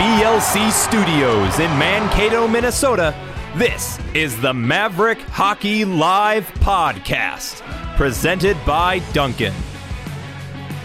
BLC 0.00 0.72
Studios 0.72 1.58
in 1.58 1.70
Mankato, 1.78 2.48
Minnesota, 2.48 3.14
this 3.58 3.98
is 4.14 4.40
the 4.40 4.54
Maverick 4.54 5.20
Hockey 5.20 5.84
Live 5.84 6.46
Podcast, 6.54 7.60
presented 7.98 8.56
by 8.64 9.00
Dunkin'. 9.12 9.52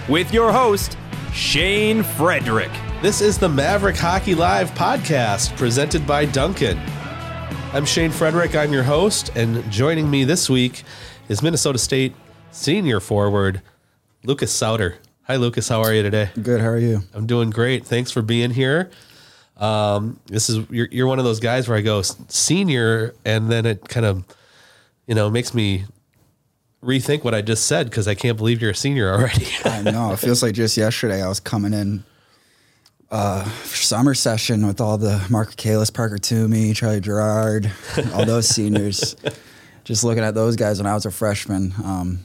With 0.09 0.34
your 0.34 0.52
host, 0.52 0.98
Shane 1.31 2.04
Frederick. 2.04 2.71
This 3.02 3.21
is 3.21 3.38
the 3.38 3.48
Maverick 3.48 3.95
Hockey 3.95 4.36
Live 4.36 4.71
podcast 4.71 5.55
presented 5.55 6.05
by 6.05 6.25
Dunkin'. 6.25 6.77
I'm 7.71 7.86
Shane 7.86 8.11
Frederick. 8.11 8.54
I'm 8.54 8.73
your 8.73 8.84
host, 8.84 9.29
and 9.34 9.63
joining 9.71 10.12
me 10.12 10.26
this 10.26 10.49
week 10.49 10.84
is 11.29 11.41
Minnesota 11.41 11.77
State 11.77 12.13
senior 12.52 12.99
forward 12.99 13.62
Lucas 14.26 14.52
Sowder. 14.52 14.95
Hi, 15.27 15.38
Lucas. 15.38 15.67
How 15.67 15.81
are 15.81 15.91
you 15.91 16.03
today? 16.03 16.29
Good. 16.39 16.61
How 16.61 16.67
are 16.67 16.77
you? 16.77 17.02
I'm 17.15 17.25
doing 17.25 17.49
great. 17.49 17.84
Thanks 17.84 18.11
for 18.11 18.21
being 18.21 18.52
here. 18.52 18.91
Um, 19.57 20.20
this 20.27 20.51
is 20.51 20.70
you're, 20.70 20.88
you're 20.91 21.07
one 21.07 21.17
of 21.17 21.25
those 21.25 21.39
guys 21.39 21.67
where 21.67 21.75
I 21.75 21.81
go 21.81 22.03
senior, 22.03 23.15
and 23.25 23.49
then 23.49 23.65
it 23.65 23.89
kind 23.89 24.05
of, 24.05 24.23
you 25.07 25.15
know, 25.15 25.31
makes 25.31 25.55
me 25.55 25.85
rethink 26.84 27.23
what 27.23 27.34
I 27.34 27.41
just 27.41 27.65
said 27.65 27.89
because 27.89 28.07
I 28.07 28.13
can't 28.13 28.38
believe 28.38 28.61
you're 28.61 28.70
a 28.70 28.75
senior 28.75 29.11
already. 29.11 29.48
I 29.65 29.81
know. 29.81 30.13
It 30.13 30.20
feels 30.20 30.43
like 30.43 30.53
just 30.53 30.77
yesterday 30.77 31.23
I 31.23 31.27
was 31.27 31.39
coming 31.39 31.73
in 31.73 32.03
uh, 33.09 33.45
for 33.45 33.77
summer 33.77 34.13
session 34.13 34.67
with 34.67 34.79
all 34.79 34.99
the 34.99 35.26
Marc 35.31 35.49
Michaelis, 35.49 35.89
Parker 35.89 36.17
Tuomie, 36.17 36.76
Charlie 36.76 37.01
Gerard, 37.01 37.71
all 38.13 38.27
those 38.27 38.48
seniors. 38.48 39.15
just 39.85 40.03
looking 40.03 40.23
at 40.23 40.35
those 40.35 40.55
guys 40.55 40.77
when 40.77 40.85
I 40.85 40.93
was 40.93 41.07
a 41.07 41.12
freshman. 41.12 41.73
Um, 41.84 42.20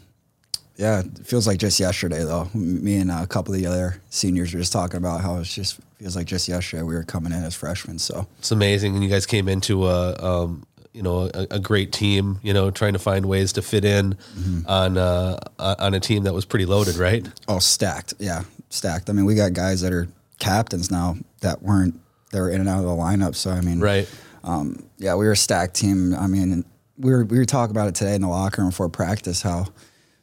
yeah, 0.81 1.01
it 1.01 1.27
feels 1.27 1.47
like 1.47 1.59
just 1.59 1.79
yesterday 1.79 2.25
though. 2.25 2.49
Me 2.55 2.97
and 2.97 3.11
a 3.11 3.27
couple 3.27 3.53
of 3.53 3.61
the 3.61 3.67
other 3.67 4.01
seniors 4.09 4.55
were 4.55 4.61
just 4.61 4.73
talking 4.73 4.97
about 4.97 5.21
how 5.21 5.37
it 5.37 5.45
just 5.45 5.79
feels 5.99 6.17
like 6.17 6.27
just 6.27 6.49
yesterday 6.49 6.83
we 6.83 6.95
were 6.95 7.05
coming 7.05 7.33
in 7.33 7.45
as 7.45 7.55
freshmen. 7.55 7.99
So 7.99 8.27
it's 8.39 8.51
amazing, 8.51 8.95
and 8.95 9.05
you 9.05 9.11
guys 9.11 9.27
came 9.27 9.47
into 9.47 9.87
a 9.87 10.15
um, 10.17 10.67
you 10.95 11.03
know 11.03 11.31
a, 11.35 11.47
a, 11.51 11.59
great 11.59 11.93
team. 11.93 12.41
You 12.43 12.55
know, 12.55 12.71
trying 12.71 12.95
to 12.95 12.99
find 12.99 13.27
ways 13.27 13.53
to 13.55 13.63
fit 13.63 13.85
in 13.85 14.15
mm-hmm. 14.15 14.61
on 14.67 14.97
uh, 14.97 15.39
on 15.59 15.93
a 15.93 16.01
team 16.01 16.23
that 16.23 16.33
was 16.33 16.47
pretty 16.47 16.65
loaded, 16.65 16.97
right? 16.97 17.29
Oh, 17.47 17.59
stacked. 17.59 18.15
Yeah, 18.19 18.45
stacked. 18.71 19.11
I 19.11 19.13
mean, 19.13 19.27
we 19.27 19.35
got 19.35 19.53
guys 19.53 19.83
that 19.83 19.93
are 19.93 20.09
captains 20.39 20.91
now 20.91 21.17
that 21.43 21.63
weren't 21.63 22.01
they 22.33 22.41
were 22.41 22.49
in 22.49 22.59
and 22.59 22.71
out 22.71 22.79
of 22.79 22.87
the 22.87 22.91
lineup. 22.91 23.35
So 23.35 23.51
I 23.51 23.61
mean, 23.61 23.81
right? 23.81 24.09
Um, 24.45 24.89
yeah, 24.97 25.15
we 25.15 25.27
were 25.27 25.33
a 25.33 25.37
stacked 25.37 25.75
team. 25.75 26.15
I 26.15 26.27
mean, 26.27 26.65
we 26.97 27.11
were 27.11 27.27
we 27.27 27.37
were 27.37 27.45
talking 27.45 27.73
about 27.77 27.89
it 27.89 27.95
today 27.95 28.15
in 28.15 28.23
the 28.23 28.29
locker 28.29 28.63
room 28.63 28.71
before 28.71 28.89
practice 28.89 29.43
how 29.43 29.67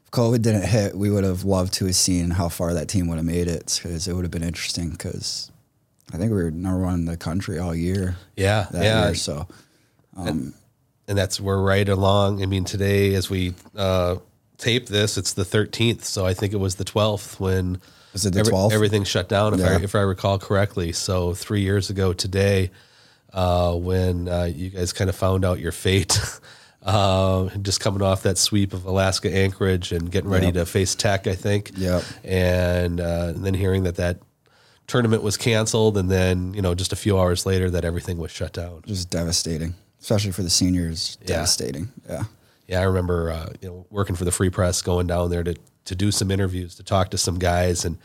if 0.07 0.11
COVID 0.11 0.41
didn't 0.41 0.65
hit, 0.65 0.95
we 0.95 1.09
would 1.09 1.25
have 1.25 1.43
loved 1.43 1.73
to 1.73 1.85
have 1.85 1.95
seen 1.95 2.31
how 2.31 2.47
far 2.47 2.73
that 2.73 2.87
team 2.87 3.07
would 3.07 3.17
have 3.17 3.25
made 3.25 3.47
it 3.47 3.79
because 3.81 4.07
it 4.07 4.13
would 4.13 4.23
have 4.23 4.31
been 4.31 4.43
interesting. 4.43 4.91
Because 4.91 5.51
I 6.13 6.17
think 6.17 6.31
we 6.31 6.37
were 6.37 6.51
number 6.51 6.85
one 6.85 6.93
in 6.93 7.05
the 7.05 7.17
country 7.17 7.59
all 7.59 7.75
year. 7.75 8.15
Yeah, 8.37 8.67
yeah. 8.73 9.05
Year, 9.05 9.15
so, 9.15 9.47
um, 10.15 10.27
and, 10.27 10.53
and, 11.09 11.17
that's 11.17 11.41
we're 11.41 11.61
right 11.61 11.87
along. 11.87 12.41
I 12.41 12.45
mean, 12.45 12.63
today 12.63 13.15
as 13.15 13.29
we 13.29 13.53
uh, 13.75 14.17
tape 14.57 14.87
this, 14.87 15.17
it's 15.17 15.33
the 15.33 15.43
13th. 15.43 16.03
So 16.03 16.25
I 16.25 16.33
think 16.33 16.53
it 16.53 16.57
was 16.57 16.75
the 16.75 16.85
12th 16.85 17.39
when 17.39 17.81
was 18.13 18.25
it 18.25 18.33
the 18.33 18.41
12th? 18.43 18.65
Every, 18.65 18.75
everything 18.75 19.03
shut 19.03 19.27
down, 19.27 19.53
if, 19.53 19.59
yeah. 19.59 19.77
I, 19.77 19.81
if 19.81 19.93
I 19.93 20.01
recall 20.01 20.39
correctly. 20.39 20.93
So 20.93 21.33
three 21.33 21.61
years 21.61 21.89
ago 21.89 22.13
today, 22.13 22.71
uh, 23.33 23.73
when 23.75 24.29
uh, 24.29 24.45
you 24.45 24.69
guys 24.69 24.93
kind 24.93 25.09
of 25.09 25.17
found 25.17 25.43
out 25.43 25.59
your 25.59 25.73
fate. 25.73 26.17
Uh, 26.83 27.49
just 27.61 27.81
coming 27.81 28.01
off 28.01 28.23
that 28.23 28.37
sweep 28.37 28.71
of 28.71 28.85
Alaska 28.85 29.29
Anchorage 29.33 29.91
and 29.91 30.09
getting 30.09 30.29
ready 30.29 30.45
yep. 30.45 30.55
to 30.55 30.65
face 30.65 30.95
Tech, 30.95 31.27
I 31.27 31.35
think. 31.35 31.71
Yep. 31.75 32.03
And, 32.23 33.01
uh, 33.01 33.33
and 33.35 33.45
then 33.45 33.53
hearing 33.55 33.83
that 33.83 33.95
that 33.95 34.19
tournament 34.87 35.21
was 35.21 35.37
canceled, 35.37 35.97
and 35.97 36.09
then 36.09 36.53
you 36.53 36.61
know 36.61 36.73
just 36.73 36.93
a 36.93 36.95
few 36.95 37.19
hours 37.19 37.45
later 37.45 37.69
that 37.69 37.85
everything 37.85 38.17
was 38.17 38.31
shut 38.31 38.53
down. 38.53 38.81
Just 38.85 39.09
devastating, 39.09 39.75
especially 40.01 40.31
for 40.31 40.43
the 40.43 40.49
seniors. 40.49 41.17
Yeah. 41.21 41.27
Devastating. 41.27 41.89
Yeah. 42.09 42.23
Yeah, 42.67 42.81
I 42.81 42.83
remember 42.83 43.31
uh, 43.31 43.53
you 43.61 43.69
know 43.69 43.85
working 43.89 44.15
for 44.15 44.25
the 44.25 44.31
Free 44.31 44.49
Press, 44.49 44.81
going 44.81 45.07
down 45.07 45.29
there 45.29 45.43
to 45.43 45.55
to 45.85 45.95
do 45.95 46.11
some 46.11 46.31
interviews, 46.31 46.75
to 46.75 46.83
talk 46.83 47.11
to 47.11 47.17
some 47.17 47.37
guys, 47.37 47.85
and 47.85 47.97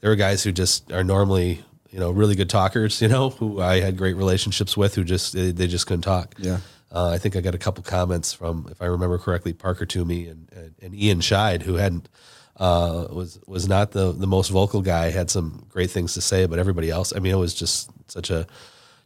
there 0.00 0.10
were 0.10 0.16
guys 0.16 0.42
who 0.42 0.52
just 0.52 0.92
are 0.92 1.04
normally 1.04 1.64
you 1.90 1.98
know 1.98 2.10
really 2.10 2.34
good 2.34 2.50
talkers, 2.50 3.00
you 3.00 3.08
know, 3.08 3.30
who 3.30 3.60
I 3.60 3.80
had 3.80 3.96
great 3.96 4.16
relationships 4.16 4.76
with, 4.76 4.94
who 4.94 5.04
just 5.04 5.32
they, 5.32 5.52
they 5.52 5.66
just 5.66 5.86
couldn't 5.86 6.02
talk. 6.02 6.34
Yeah. 6.38 6.58
Uh, 6.92 7.08
I 7.08 7.18
think 7.18 7.36
I 7.36 7.40
got 7.40 7.54
a 7.54 7.58
couple 7.58 7.82
comments 7.82 8.34
from, 8.34 8.68
if 8.70 8.82
I 8.82 8.86
remember 8.86 9.16
correctly, 9.16 9.54
Parker 9.54 9.86
Tuomie 9.86 10.30
and, 10.30 10.52
and, 10.52 10.74
and 10.82 10.94
Ian 10.94 11.20
Scheid, 11.20 11.62
who 11.62 11.74
hadn't 11.74 12.08
uh, 12.56 13.08
was 13.10 13.40
was 13.46 13.66
not 13.66 13.92
the 13.92 14.12
the 14.12 14.26
most 14.26 14.50
vocal 14.50 14.82
guy. 14.82 15.10
Had 15.10 15.30
some 15.30 15.64
great 15.70 15.90
things 15.90 16.14
to 16.14 16.20
say, 16.20 16.46
but 16.46 16.58
everybody 16.58 16.90
else, 16.90 17.12
I 17.16 17.18
mean, 17.18 17.32
it 17.32 17.38
was 17.38 17.54
just 17.54 17.90
such 18.10 18.30
a 18.30 18.46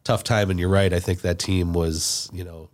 tough 0.03 0.25
time. 0.25 0.51
And 0.51 0.59
you're 0.59 0.69
right. 0.69 0.93
I 0.93 0.99
think 0.99 1.21
that 1.21 1.39
team 1.39 1.73
was, 1.73 2.29
you 2.33 2.43
know, 2.43 2.71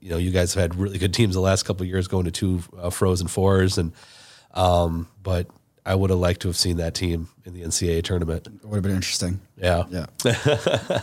you 0.00 0.10
know, 0.10 0.16
you 0.16 0.32
guys 0.32 0.52
have 0.54 0.62
had 0.62 0.74
really 0.74 0.98
good 0.98 1.14
teams 1.14 1.34
the 1.34 1.40
last 1.40 1.62
couple 1.62 1.86
years, 1.86 2.08
going 2.08 2.24
to 2.24 2.32
two 2.32 2.62
uh, 2.76 2.90
Frozen 2.90 3.28
Fours, 3.28 3.78
and 3.78 3.92
um, 4.52 5.06
but 5.22 5.46
I 5.90 5.94
would 5.96 6.10
have 6.10 6.20
liked 6.20 6.42
to 6.42 6.48
have 6.48 6.56
seen 6.56 6.76
that 6.76 6.94
team 6.94 7.28
in 7.44 7.52
the 7.52 7.62
NCAA 7.62 8.04
tournament. 8.04 8.46
It 8.46 8.64
would 8.64 8.76
have 8.76 8.84
been 8.84 8.94
interesting. 8.94 9.40
Yeah. 9.56 9.86
Yeah. 9.90 11.00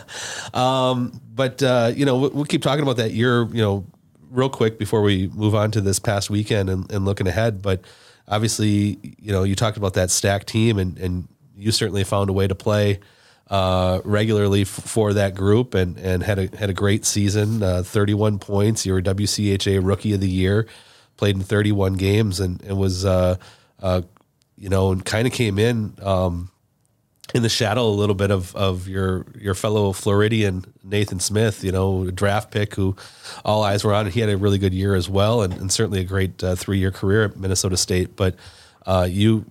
um, 0.54 1.20
but, 1.34 1.62
uh, 1.62 1.92
you 1.94 2.06
know, 2.06 2.16
we'll, 2.16 2.30
we'll, 2.30 2.44
keep 2.46 2.62
talking 2.62 2.82
about 2.82 2.96
that 2.96 3.12
year, 3.12 3.44
you 3.48 3.60
know, 3.60 3.84
real 4.30 4.48
quick 4.48 4.78
before 4.78 5.02
we 5.02 5.28
move 5.28 5.54
on 5.54 5.70
to 5.72 5.82
this 5.82 5.98
past 5.98 6.30
weekend 6.30 6.70
and, 6.70 6.90
and 6.90 7.04
looking 7.04 7.26
ahead. 7.26 7.60
But 7.60 7.82
obviously, 8.26 8.98
you 9.18 9.30
know, 9.30 9.42
you 9.42 9.54
talked 9.54 9.76
about 9.76 9.92
that 9.92 10.10
stacked 10.10 10.46
team 10.46 10.78
and, 10.78 10.96
and 10.96 11.28
you 11.54 11.70
certainly 11.70 12.02
found 12.02 12.30
a 12.30 12.32
way 12.32 12.48
to 12.48 12.54
play 12.54 13.00
uh, 13.50 14.00
regularly 14.06 14.62
f- 14.62 14.68
for 14.68 15.12
that 15.12 15.34
group 15.34 15.74
and, 15.74 15.98
and 15.98 16.22
had 16.22 16.38
a, 16.38 16.56
had 16.56 16.70
a 16.70 16.74
great 16.74 17.04
season, 17.04 17.62
uh, 17.62 17.82
31 17.82 18.38
points. 18.38 18.86
You 18.86 18.94
were 18.94 19.02
WCHA 19.02 19.86
rookie 19.86 20.14
of 20.14 20.20
the 20.22 20.30
year, 20.30 20.66
played 21.18 21.36
in 21.36 21.42
31 21.42 21.92
games 21.94 22.40
and, 22.40 22.62
and 22.62 22.78
was, 22.78 23.04
uh, 23.04 23.36
uh 23.82 24.00
you 24.58 24.68
know, 24.68 24.92
and 24.92 25.04
kind 25.04 25.26
of 25.26 25.32
came 25.32 25.58
in 25.58 25.94
um, 26.02 26.50
in 27.34 27.42
the 27.42 27.48
shadow 27.48 27.86
a 27.86 27.90
little 27.90 28.14
bit 28.14 28.30
of 28.30 28.54
of 28.56 28.88
your 28.88 29.26
your 29.38 29.54
fellow 29.54 29.92
Floridian 29.92 30.64
Nathan 30.82 31.20
Smith, 31.20 31.62
you 31.62 31.72
know, 31.72 32.10
draft 32.10 32.50
pick 32.50 32.74
who 32.74 32.96
all 33.44 33.62
eyes 33.62 33.84
were 33.84 33.94
on. 33.94 34.06
He 34.06 34.20
had 34.20 34.30
a 34.30 34.36
really 34.36 34.58
good 34.58 34.74
year 34.74 34.94
as 34.94 35.08
well, 35.08 35.42
and, 35.42 35.54
and 35.54 35.70
certainly 35.70 36.00
a 36.00 36.04
great 36.04 36.42
uh, 36.42 36.56
three 36.56 36.78
year 36.78 36.90
career 36.90 37.24
at 37.24 37.36
Minnesota 37.36 37.76
State. 37.76 38.16
But 38.16 38.34
uh, 38.86 39.06
you, 39.08 39.44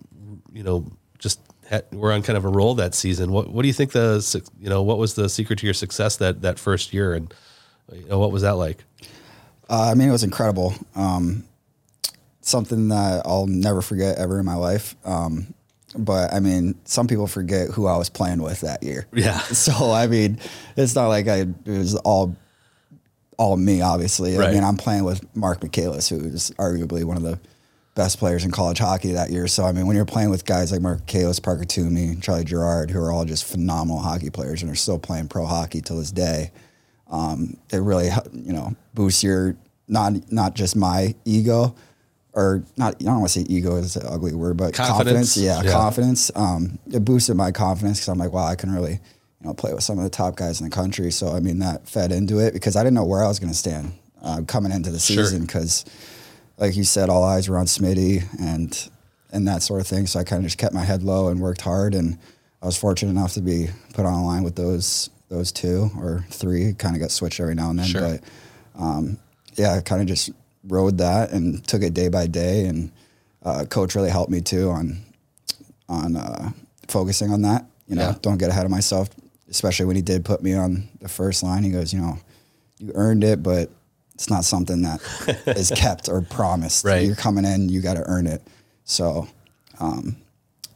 you 0.52 0.64
know, 0.64 0.92
just 1.20 1.40
had, 1.68 1.86
were 1.92 2.12
on 2.12 2.24
kind 2.24 2.38
of 2.38 2.46
a 2.46 2.50
roll 2.50 2.76
that 2.76 2.96
season. 2.96 3.32
What 3.32 3.50
what 3.50 3.62
do 3.62 3.68
you 3.68 3.74
think 3.74 3.92
the 3.92 4.50
you 4.60 4.70
know 4.70 4.82
what 4.82 4.98
was 4.98 5.14
the 5.14 5.30
secret 5.30 5.60
to 5.60 5.66
your 5.68 5.74
success 5.74 6.18
that 6.18 6.42
that 6.42 6.60
first 6.60 6.94
year, 6.94 7.14
and 7.14 7.34
you 7.94 8.08
know, 8.08 8.20
what 8.20 8.32
was 8.32 8.42
that 8.42 8.56
like? 8.56 8.84
Uh, 9.70 9.90
I 9.92 9.94
mean, 9.94 10.10
it 10.10 10.14
was 10.14 10.24
incredible. 10.24 10.74
Um, 10.96 11.47
something 12.48 12.88
that 12.90 13.24
I'll 13.26 13.48
never 13.48 13.82
forget 13.82 14.18
ever 14.18 14.40
in 14.40 14.46
my 14.46 14.56
life. 14.56 14.96
Um, 15.06 15.54
but 15.98 16.34
I 16.34 16.40
mean, 16.40 16.76
some 16.86 17.08
people 17.08 17.28
forget 17.28 17.70
who 17.70 17.88
I 17.88 17.98
was 17.98 18.10
playing 18.10 18.42
with 18.42 18.62
that 18.62 18.84
year. 18.84 19.08
Yeah. 19.14 19.40
So 19.54 19.92
I 19.92 20.08
mean, 20.08 20.40
it's 20.76 20.96
not 20.96 21.08
like 21.08 21.28
I 21.28 21.40
it 21.40 21.56
was 21.66 21.96
all 21.96 22.36
all 23.38 23.58
me. 23.58 23.82
Obviously, 23.82 24.38
right. 24.38 24.50
I 24.50 24.52
mean, 24.54 24.64
I'm 24.64 24.78
playing 24.78 25.04
with 25.04 25.24
Marc 25.36 25.62
Michaelis, 25.62 26.10
who's 26.10 26.52
arguably 26.52 27.04
one 27.04 27.18
of 27.18 27.24
the 27.24 27.40
best 27.96 28.20
players 28.20 28.46
in 28.46 28.52
college 28.52 28.78
hockey 28.78 29.14
that 29.14 29.32
year. 29.32 29.48
So 29.48 29.64
I 29.64 29.72
mean, 29.72 29.88
when 29.88 29.96
you're 29.96 30.06
playing 30.06 30.30
with 30.30 30.46
guys 30.46 30.72
like 30.72 30.82
Marc 30.82 31.00
Michaelis, 31.00 31.40
Parker 31.40 31.64
Tuomie, 31.64 32.22
Charlie 32.22 32.44
Gerard, 32.44 32.92
who 32.92 33.00
are 33.00 33.12
all 33.12 33.26
just 33.26 33.44
phenomenal 33.44 34.00
hockey 34.00 34.30
players 34.30 34.62
and 34.62 34.72
are 34.72 34.76
still 34.76 35.00
playing 35.00 35.28
pro 35.28 35.46
hockey 35.46 35.82
till 35.82 35.98
this 35.98 36.12
day, 36.12 36.52
um, 37.10 37.58
it 37.72 37.78
really 37.78 38.10
you 38.34 38.54
know 38.54 38.76
boosts 38.94 39.24
your 39.24 39.56
not 39.88 40.32
not 40.32 40.54
just 40.54 40.76
my 40.76 41.16
ego, 41.26 41.76
or 42.38 42.64
not, 42.78 42.94
I 43.00 43.04
don't 43.04 43.22
want 43.22 43.32
to 43.32 43.40
say 43.40 43.46
ego 43.50 43.78
is 43.78 43.96
an 43.96 44.06
ugly 44.08 44.36
word, 44.36 44.58
but 44.58 44.72
confidence. 44.76 45.34
confidence 45.34 45.38
yeah, 45.38 45.64
yeah, 45.64 45.72
confidence. 45.72 46.32
Um, 46.36 46.78
it 46.86 47.04
boosted 47.04 47.36
my 47.36 47.52
confidence 47.52 47.98
because 47.98 48.10
I'm 48.10 48.20
like, 48.20 48.32
wow, 48.32 48.46
I 48.46 48.54
can 48.54 48.72
really, 48.72 48.92
you 48.92 49.48
know, 49.48 49.56
play 49.56 49.74
with 49.74 49.84
some 49.84 49.98
of 49.98 50.04
the 50.04 50.10
top 50.12 50.36
guys 50.36 50.62
in 50.62 50.70
the 50.70 50.76
country. 50.76 51.10
So, 51.12 51.30
I 51.30 51.40
mean, 51.40 51.58
that 51.60 51.90
fed 51.90 52.12
into 52.12 52.38
it 52.38 52.54
because 52.54 52.76
I 52.76 52.84
didn't 52.84 52.94
know 52.94 53.06
where 53.06 53.24
I 53.24 53.28
was 53.28 53.40
going 53.40 53.52
to 53.52 53.58
stand 53.58 53.92
uh, 54.22 54.42
coming 54.48 54.72
into 54.72 54.92
the 54.92 55.00
season 55.00 55.48
because, 55.48 55.84
sure. 55.88 56.68
like 56.68 56.78
you 56.78 56.84
said, 56.84 57.10
all 57.10 57.24
eyes 57.24 57.50
were 57.50 57.58
on 57.58 57.66
Smitty 57.66 58.24
and, 58.40 58.88
and 59.32 59.48
that 59.48 59.64
sort 59.64 59.82
of 59.82 59.88
thing. 59.88 60.06
So 60.06 60.20
I 60.20 60.24
kind 60.24 60.40
of 60.40 60.46
just 60.46 60.60
kept 60.60 60.76
my 60.76 60.84
head 60.84 61.02
low 61.02 61.30
and 61.30 61.42
worked 61.42 61.62
hard. 61.62 61.96
And 61.96 62.20
I 62.62 62.68
was 62.68 62.78
fortunate 62.78 63.10
enough 63.10 63.34
to 63.34 63.42
be 63.42 63.70
put 63.96 64.06
on 64.06 64.14
a 64.14 64.24
line 64.24 64.44
with 64.44 64.56
those, 64.56 65.10
those 65.30 65.52
two 65.52 65.90
or 65.98 66.24
three, 66.30 66.74
kind 66.74 66.96
of 66.96 67.02
got 67.02 67.10
switched 67.10 67.40
every 67.40 67.56
now 67.56 67.72
and 67.72 67.80
then. 67.80 67.88
Sure. 67.88 68.02
But, 68.02 68.24
um, 68.80 69.18
yeah, 69.56 69.76
it 69.76 69.86
kind 69.86 70.04
of 70.04 70.08
just 70.08 70.30
rode 70.64 70.98
that 71.00 71.32
and 71.32 71.66
took 71.68 71.82
it 71.82 71.94
day 71.94 72.10
by 72.10 72.28
day. 72.28 72.66
And 72.66 72.92
uh, 73.44 73.66
coach 73.66 73.96
really 73.96 74.10
helped 74.10 74.32
me 74.32 74.42
too 74.42 74.70
on 74.70 75.00
on 75.90 76.16
uh, 76.16 76.52
focusing 76.88 77.32
on 77.32 77.42
that. 77.44 77.66
You 77.88 77.96
know, 77.96 78.10
yeah. 78.10 78.16
don't 78.22 78.38
get 78.38 78.50
ahead 78.50 78.66
of 78.66 78.72
myself. 78.72 79.10
Especially 79.50 79.86
when 79.86 79.96
he 79.96 80.02
did 80.02 80.26
put 80.26 80.44
me 80.44 80.54
on 80.54 80.90
the 81.00 81.08
first 81.08 81.42
line. 81.42 81.64
He 81.64 81.72
goes, 81.72 81.94
you 81.94 82.02
know, 82.02 82.20
you 82.80 82.92
earned 82.96 83.24
it, 83.24 83.42
but 83.42 83.70
it's 84.14 84.30
not 84.30 84.44
something 84.44 84.82
that 84.82 85.00
is 85.56 85.72
kept 85.76 86.10
or 86.10 86.22
promised. 86.22 86.84
Right. 86.84 87.06
You're 87.06 87.16
coming 87.16 87.46
in, 87.46 87.70
you 87.70 87.82
got 87.82 87.94
to 87.94 88.04
earn 88.08 88.28
it. 88.28 88.42
So, 88.84 89.28
um, 89.80 90.18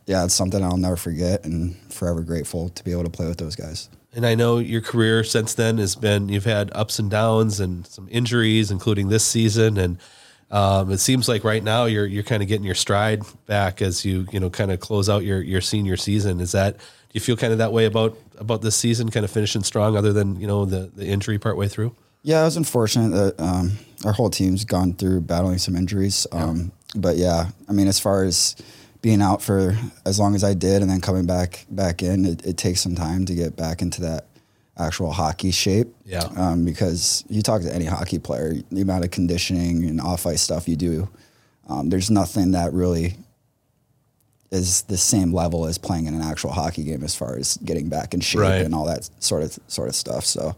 yeah, 0.05 0.23
it's 0.23 0.33
something 0.33 0.63
I'll 0.63 0.77
never 0.77 0.95
forget 0.95 1.43
and 1.43 1.75
forever 1.91 2.21
grateful 2.21 2.69
to 2.69 2.83
be 2.83 2.91
able 2.91 3.03
to 3.03 3.09
play 3.09 3.27
with 3.27 3.37
those 3.37 3.55
guys. 3.55 3.89
And 4.13 4.25
I 4.25 4.35
know 4.35 4.57
your 4.57 4.81
career 4.81 5.23
since 5.23 5.53
then 5.53 5.77
has 5.77 5.95
been 5.95 6.27
you've 6.29 6.45
had 6.45 6.69
ups 6.73 6.99
and 6.99 7.09
downs 7.09 7.59
and 7.59 7.87
some 7.87 8.07
injuries, 8.11 8.69
including 8.69 9.09
this 9.09 9.25
season. 9.25 9.77
And 9.77 9.97
um, 10.49 10.91
it 10.91 10.97
seems 10.97 11.29
like 11.29 11.45
right 11.45 11.63
now 11.63 11.85
you're 11.85 12.05
you're 12.05 12.23
kind 12.23 12.43
of 12.43 12.49
getting 12.49 12.65
your 12.65 12.75
stride 12.75 13.23
back 13.45 13.81
as 13.81 14.03
you 14.03 14.27
you 14.31 14.39
know 14.39 14.49
kind 14.49 14.71
of 14.71 14.81
close 14.81 15.07
out 15.09 15.23
your 15.23 15.41
your 15.41 15.61
senior 15.61 15.95
season. 15.95 16.41
Is 16.41 16.51
that 16.51 16.77
do 16.77 16.83
you 17.13 17.21
feel 17.21 17.37
kind 17.37 17.53
of 17.53 17.59
that 17.59 17.71
way 17.71 17.85
about 17.85 18.17
about 18.37 18.61
this 18.61 18.75
season, 18.75 19.09
kind 19.11 19.23
of 19.23 19.31
finishing 19.31 19.63
strong, 19.63 19.95
other 19.95 20.11
than 20.11 20.39
you 20.39 20.47
know 20.47 20.65
the 20.65 20.91
the 20.93 21.05
injury 21.05 21.39
part 21.39 21.55
way 21.55 21.69
through? 21.69 21.95
Yeah, 22.23 22.41
it 22.41 22.45
was 22.45 22.57
unfortunate 22.57 23.09
that 23.15 23.41
um, 23.41 23.77
our 24.05 24.11
whole 24.11 24.29
team's 24.29 24.65
gone 24.65 24.93
through 24.93 25.21
battling 25.21 25.57
some 25.57 25.75
injuries. 25.75 26.27
Um, 26.31 26.71
But 26.95 27.15
yeah, 27.15 27.49
I 27.69 27.71
mean, 27.71 27.87
as 27.87 27.99
far 27.99 28.25
as 28.25 28.55
being 29.01 29.21
out 29.21 29.41
for 29.41 29.75
as 30.05 30.19
long 30.19 30.35
as 30.35 30.43
I 30.43 30.53
did 30.53 30.81
and 30.81 30.89
then 30.91 31.01
coming 31.01 31.25
back 31.25 31.65
back 31.69 32.03
in, 32.03 32.25
it, 32.25 32.45
it 32.45 32.57
takes 32.57 32.81
some 32.81 32.95
time 32.95 33.25
to 33.25 33.33
get 33.33 33.55
back 33.55 33.81
into 33.81 34.01
that 34.01 34.27
actual 34.77 35.11
hockey 35.11 35.51
shape. 35.51 35.87
Yeah. 36.05 36.23
Um, 36.35 36.65
because 36.65 37.23
you 37.29 37.41
talk 37.41 37.61
to 37.63 37.73
any 37.73 37.85
hockey 37.85 38.19
player, 38.19 38.55
the 38.71 38.81
amount 38.81 39.03
of 39.05 39.11
conditioning 39.11 39.85
and 39.85 39.99
off 39.99 40.25
ice 40.25 40.41
stuff 40.41 40.67
you 40.67 40.75
do, 40.75 41.09
um, 41.67 41.89
there's 41.89 42.09
nothing 42.11 42.51
that 42.51 42.73
really 42.73 43.15
is 44.51 44.81
the 44.83 44.97
same 44.97 45.33
level 45.33 45.65
as 45.65 45.77
playing 45.77 46.05
in 46.07 46.13
an 46.13 46.21
actual 46.21 46.51
hockey 46.51 46.83
game 46.83 47.03
as 47.03 47.15
far 47.15 47.37
as 47.37 47.57
getting 47.57 47.87
back 47.89 48.13
in 48.13 48.19
shape 48.19 48.41
Right. 48.41 48.61
and 48.65 48.75
all 48.75 48.85
that 48.85 49.09
sort 49.19 49.43
of 49.43 49.57
sort 49.67 49.87
of 49.87 49.95
stuff. 49.95 50.25
So, 50.25 50.55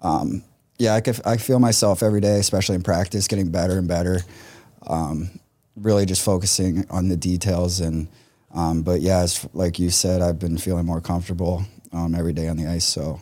um, 0.00 0.42
yeah, 0.78 0.94
I, 0.94 1.00
could, 1.02 1.20
I 1.26 1.36
feel 1.36 1.58
myself 1.58 2.02
every 2.02 2.20
day, 2.20 2.38
especially 2.38 2.74
in 2.74 2.82
practice, 2.82 3.28
getting 3.28 3.50
better 3.50 3.78
and 3.78 3.86
better. 3.86 4.20
Um, 4.86 5.30
really 5.76 6.06
just 6.06 6.22
focusing 6.22 6.86
on 6.90 7.08
the 7.08 7.16
details 7.16 7.80
and, 7.80 8.08
um, 8.54 8.82
but 8.82 9.00
yeah, 9.00 9.18
as, 9.18 9.46
like 9.52 9.78
you 9.80 9.90
said, 9.90 10.22
I've 10.22 10.38
been 10.38 10.56
feeling 10.58 10.86
more 10.86 11.00
comfortable 11.00 11.64
um, 11.92 12.14
every 12.14 12.32
day 12.32 12.46
on 12.48 12.56
the 12.56 12.68
ice. 12.68 12.84
So, 12.84 13.20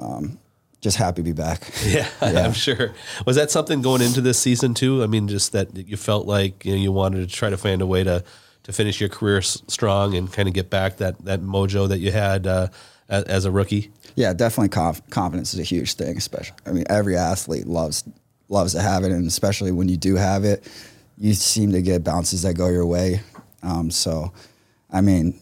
um, 0.00 0.38
just 0.80 0.96
happy 0.96 1.16
to 1.16 1.22
be 1.24 1.32
back. 1.32 1.68
Yeah, 1.84 2.06
Yeah. 2.22 2.44
I'm 2.46 2.52
sure. 2.52 2.92
Was 3.26 3.34
that 3.34 3.50
something 3.50 3.82
going 3.82 4.00
into 4.02 4.20
this 4.20 4.38
season 4.38 4.74
too? 4.74 5.02
I 5.02 5.06
mean, 5.08 5.26
just 5.26 5.50
that 5.50 5.76
you 5.76 5.96
felt 5.96 6.26
like 6.28 6.64
you 6.64 6.72
know 6.72 6.78
you 6.78 6.92
wanted 6.92 7.28
to 7.28 7.34
try 7.34 7.50
to 7.50 7.56
find 7.56 7.82
a 7.82 7.86
way 7.86 8.04
to 8.04 8.22
to 8.62 8.72
finish 8.72 9.00
your 9.00 9.08
career 9.08 9.38
s- 9.38 9.60
strong 9.66 10.14
and 10.14 10.32
kind 10.32 10.46
of 10.46 10.54
get 10.54 10.70
back 10.70 10.98
that 10.98 11.24
that 11.24 11.40
mojo 11.40 11.88
that 11.88 11.98
you 11.98 12.12
had 12.12 12.46
uh, 12.46 12.68
as, 13.08 13.24
as 13.24 13.44
a 13.44 13.50
rookie. 13.50 13.90
Yeah, 14.14 14.32
definitely. 14.34 14.68
Conf- 14.68 15.02
confidence 15.10 15.52
is 15.52 15.58
a 15.58 15.64
huge 15.64 15.94
thing. 15.94 16.16
Especially, 16.16 16.56
I 16.64 16.70
mean, 16.70 16.84
every 16.88 17.16
athlete 17.16 17.66
loves 17.66 18.04
loves 18.48 18.72
to 18.74 18.80
have 18.80 19.02
it, 19.02 19.10
and 19.10 19.26
especially 19.26 19.72
when 19.72 19.88
you 19.88 19.96
do 19.96 20.14
have 20.14 20.44
it, 20.44 20.64
you 21.18 21.34
seem 21.34 21.72
to 21.72 21.82
get 21.82 22.04
bounces 22.04 22.42
that 22.42 22.54
go 22.54 22.68
your 22.68 22.86
way. 22.86 23.20
Um, 23.62 23.90
so, 23.90 24.32
I 24.90 25.00
mean, 25.00 25.40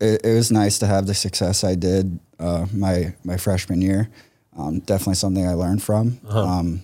it, 0.00 0.24
it 0.24 0.34
was 0.34 0.50
nice 0.50 0.78
to 0.80 0.86
have 0.86 1.06
the 1.06 1.14
success 1.14 1.64
I 1.64 1.74
did 1.74 2.18
uh, 2.38 2.66
my 2.72 3.14
my 3.24 3.36
freshman 3.36 3.80
year. 3.80 4.08
Um, 4.56 4.80
definitely 4.80 5.14
something 5.14 5.46
I 5.46 5.54
learned 5.54 5.82
from. 5.82 6.20
Um, 6.46 6.82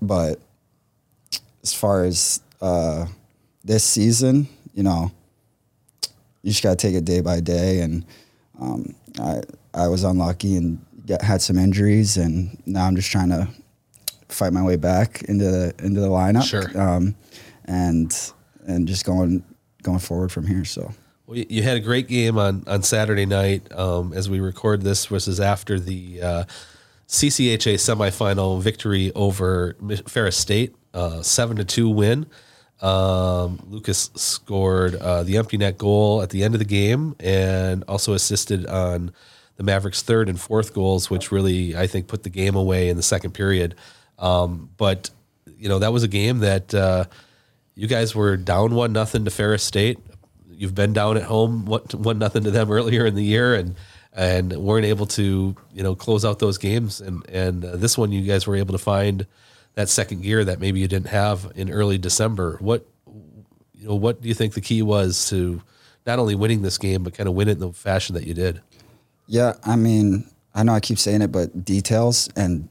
but 0.00 0.40
as 1.62 1.72
far 1.72 2.04
as 2.04 2.40
uh, 2.60 3.06
this 3.64 3.84
season, 3.84 4.48
you 4.74 4.82
know, 4.82 5.12
you 6.42 6.50
just 6.50 6.62
got 6.62 6.78
to 6.78 6.86
take 6.86 6.96
it 6.96 7.04
day 7.04 7.20
by 7.20 7.40
day. 7.40 7.80
And 7.80 8.04
um, 8.60 8.94
I 9.20 9.42
I 9.74 9.88
was 9.88 10.04
unlucky 10.04 10.56
and 10.56 10.84
get, 11.06 11.22
had 11.22 11.42
some 11.42 11.58
injuries, 11.58 12.16
and 12.16 12.60
now 12.66 12.86
I'm 12.86 12.96
just 12.96 13.10
trying 13.10 13.28
to 13.30 13.48
fight 14.28 14.52
my 14.52 14.62
way 14.62 14.76
back 14.76 15.22
into 15.24 15.44
the 15.44 15.74
into 15.78 16.00
the 16.00 16.08
lineup. 16.08 16.44
Sure. 16.44 16.80
And 17.64 18.12
and 18.66 18.86
just 18.88 19.04
going 19.04 19.44
going 19.82 19.98
forward 19.98 20.30
from 20.32 20.46
here. 20.46 20.64
So 20.64 20.92
Well, 21.26 21.38
you- 21.38 21.62
had 21.62 21.76
a 21.76 21.80
great 21.80 22.08
game 22.08 22.38
on 22.38 22.64
on 22.66 22.82
Saturday 22.82 23.26
night 23.26 23.70
um, 23.72 24.12
as 24.12 24.28
we 24.30 24.40
record 24.40 24.82
this 24.82 25.06
versus 25.06 25.40
after 25.40 25.78
the 25.80 26.22
uh, 26.22 26.44
CCHA 27.08 27.74
semifinal 27.74 28.60
victory 28.62 29.12
over 29.14 29.76
Ferris 30.06 30.36
State, 30.36 30.74
uh, 30.94 31.22
seven 31.22 31.56
to 31.56 31.64
two 31.64 31.88
win. 31.88 32.26
Um, 32.80 33.60
Lucas 33.68 34.10
scored 34.16 34.96
uh, 34.96 35.22
the 35.22 35.36
empty 35.36 35.56
net 35.56 35.78
goal 35.78 36.20
at 36.20 36.30
the 36.30 36.42
end 36.42 36.54
of 36.54 36.58
the 36.58 36.64
game 36.64 37.14
and 37.20 37.84
also 37.86 38.12
assisted 38.14 38.66
on 38.66 39.12
the 39.56 39.62
Mavericks' 39.62 40.02
third 40.02 40.28
and 40.28 40.40
fourth 40.40 40.74
goals, 40.74 41.08
which 41.08 41.30
really 41.30 41.76
I 41.76 41.86
think 41.86 42.08
put 42.08 42.24
the 42.24 42.30
game 42.30 42.56
away 42.56 42.88
in 42.88 42.96
the 42.96 43.02
second 43.02 43.32
period. 43.32 43.76
Um, 44.18 44.70
but 44.76 45.10
you 45.58 45.68
know 45.68 45.78
that 45.78 45.92
was 45.92 46.02
a 46.02 46.08
game 46.08 46.38
that 46.40 46.74
uh, 46.74 47.04
you 47.82 47.88
guys 47.88 48.14
were 48.14 48.36
down 48.36 48.76
one 48.76 48.92
nothing 48.92 49.24
to 49.24 49.30
Ferris 49.32 49.64
State. 49.64 49.98
You've 50.48 50.74
been 50.74 50.92
down 50.92 51.16
at 51.16 51.24
home 51.24 51.66
one 51.66 51.82
one 51.96 52.16
nothing 52.20 52.44
to 52.44 52.52
them 52.52 52.70
earlier 52.78 53.04
in 53.06 53.16
the 53.16 53.24
year, 53.24 53.56
and 53.56 53.74
and 54.12 54.52
weren't 54.52 54.86
able 54.86 55.06
to 55.06 55.56
you 55.74 55.82
know 55.82 55.96
close 55.96 56.24
out 56.24 56.38
those 56.38 56.58
games. 56.58 57.00
And 57.00 57.28
and 57.28 57.64
uh, 57.64 57.76
this 57.76 57.98
one 57.98 58.12
you 58.12 58.22
guys 58.22 58.46
were 58.46 58.54
able 58.54 58.70
to 58.70 58.78
find 58.78 59.26
that 59.74 59.88
second 59.88 60.22
gear 60.22 60.44
that 60.44 60.60
maybe 60.60 60.78
you 60.78 60.86
didn't 60.86 61.08
have 61.08 61.50
in 61.56 61.70
early 61.72 61.98
December. 61.98 62.56
What 62.60 62.86
you 63.74 63.88
know 63.88 63.96
what 63.96 64.22
do 64.22 64.28
you 64.28 64.34
think 64.34 64.54
the 64.54 64.60
key 64.60 64.82
was 64.82 65.28
to 65.30 65.60
not 66.06 66.20
only 66.20 66.36
winning 66.36 66.62
this 66.62 66.78
game 66.78 67.02
but 67.02 67.14
kind 67.14 67.28
of 67.28 67.34
win 67.34 67.48
it 67.48 67.52
in 67.52 67.58
the 67.58 67.72
fashion 67.72 68.14
that 68.14 68.24
you 68.28 68.34
did? 68.34 68.60
yeah, 69.26 69.54
I 69.64 69.74
mean, 69.74 70.24
I 70.54 70.62
know 70.62 70.72
I 70.74 70.78
keep 70.80 70.98
saying 71.00 71.22
it, 71.22 71.32
but 71.32 71.64
details 71.64 72.28
and 72.36 72.68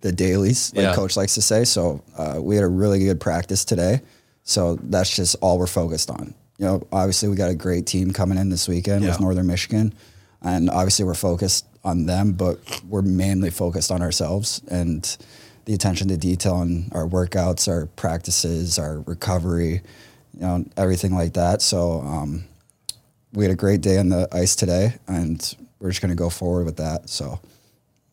the 0.00 0.10
dailies, 0.10 0.72
like 0.74 0.82
Yeah. 0.84 0.94
coach 0.94 1.16
likes 1.16 1.34
to 1.34 1.42
say. 1.42 1.64
So 1.64 2.02
uh, 2.16 2.38
we 2.40 2.54
had 2.56 2.64
a 2.64 2.68
really 2.68 2.98
good 3.00 3.20
practice 3.20 3.64
today. 3.64 4.00
So 4.48 4.76
that's 4.82 5.14
just 5.14 5.36
all 5.42 5.58
we're 5.58 5.66
focused 5.66 6.10
on. 6.10 6.32
You 6.56 6.64
know, 6.64 6.86
obviously 6.90 7.28
we 7.28 7.36
got 7.36 7.50
a 7.50 7.54
great 7.54 7.84
team 7.86 8.12
coming 8.12 8.38
in 8.38 8.48
this 8.48 8.66
weekend 8.66 9.02
Yeah. 9.04 9.10
with 9.10 9.20
Northern 9.20 9.46
Michigan, 9.46 9.92
and 10.40 10.70
obviously 10.70 11.04
we're 11.04 11.12
focused 11.12 11.66
on 11.84 12.06
them, 12.06 12.32
but 12.32 12.58
we're 12.88 13.02
mainly 13.02 13.50
focused 13.50 13.90
on 13.92 14.00
ourselves 14.00 14.62
and 14.68 15.18
the 15.66 15.74
attention 15.74 16.08
to 16.08 16.16
detail 16.16 16.54
on 16.54 16.88
our 16.92 17.06
workouts, 17.06 17.68
our 17.68 17.86
practices, 17.96 18.78
our 18.78 19.00
recovery, 19.00 19.82
you 20.32 20.40
know, 20.40 20.64
everything 20.78 21.14
like 21.14 21.34
that. 21.34 21.60
So 21.60 22.00
um, 22.00 22.44
we 23.34 23.44
had 23.44 23.52
a 23.52 23.56
great 23.56 23.82
day 23.82 23.98
on 23.98 24.08
the 24.08 24.26
ice 24.32 24.56
today, 24.56 24.94
and 25.06 25.56
we're 25.78 25.90
just 25.90 26.00
going 26.00 26.08
to 26.08 26.16
go 26.16 26.30
forward 26.30 26.64
with 26.64 26.78
that. 26.78 27.10
So 27.10 27.38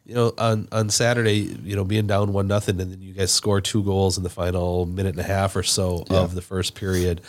you 0.05 0.13
know, 0.13 0.33
on 0.37 0.67
on 0.71 0.89
Saturday, 0.89 1.57
you 1.63 1.75
know, 1.75 1.83
being 1.83 2.05
down 2.05 2.31
one 2.31 2.47
nothing, 2.47 2.79
and 2.79 2.91
then 2.91 3.01
you 3.01 3.13
guys 3.13 3.31
score 3.31 3.59
two 3.59 3.83
goals 3.83 4.17
in 4.17 4.23
the 4.23 4.29
final 4.29 4.85
minute 4.85 5.15
and 5.15 5.19
a 5.19 5.23
half 5.23 5.55
or 5.55 5.63
so 5.63 6.05
of 6.09 6.35
the 6.35 6.41
first 6.41 6.75
period. 6.75 7.21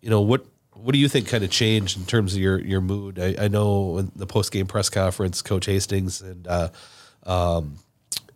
You 0.00 0.10
know, 0.10 0.20
what 0.20 0.46
what 0.74 0.92
do 0.92 0.98
you 0.98 1.08
think 1.08 1.28
kind 1.28 1.42
of 1.42 1.50
changed 1.50 1.98
in 1.98 2.04
terms 2.04 2.34
of 2.34 2.40
your 2.40 2.60
your 2.60 2.80
mood? 2.80 3.18
I, 3.18 3.34
I 3.44 3.48
know 3.48 3.98
in 3.98 4.12
the 4.14 4.26
post 4.26 4.52
game 4.52 4.66
press 4.66 4.88
conference, 4.88 5.42
Coach 5.42 5.66
Hastings 5.66 6.20
and 6.20 6.46
uh, 6.46 6.68
um, 7.24 7.78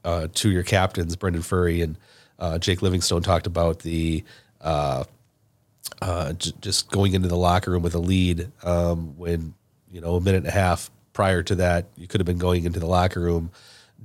uh, 0.05 0.27
two 0.35 0.49
of 0.49 0.55
your 0.55 0.65
captains, 0.65 1.15
Brendan 1.15 1.43
Furry 1.43 1.81
and 1.81 1.97
uh, 2.39 2.59
Jake 2.59 2.83
Livingstone, 2.83 3.23
talked 3.23 3.47
about 3.47 3.81
the 3.81 4.25
uh, 4.61 5.05
uh, 6.03 6.33
j- 6.33 6.53
just 6.61 6.91
going 6.91 7.15
into 7.15 7.29
the 7.29 7.37
locker 7.37 7.71
room 7.71 7.83
with 7.83 7.95
a 7.95 8.01
lead 8.01 8.51
um, 8.65 9.17
when 9.17 9.55
you 9.93 10.01
know 10.01 10.17
a 10.17 10.21
minute 10.21 10.39
and 10.39 10.49
a 10.49 10.53
half 10.53 10.91
prior 11.13 11.43
to 11.43 11.57
that 11.57 11.87
you 11.97 12.07
could 12.07 12.21
have 12.21 12.27
been 12.27 12.39
going 12.39 12.65
into 12.65 12.79
the 12.79 12.87
locker 12.87 13.21
room 13.21 13.51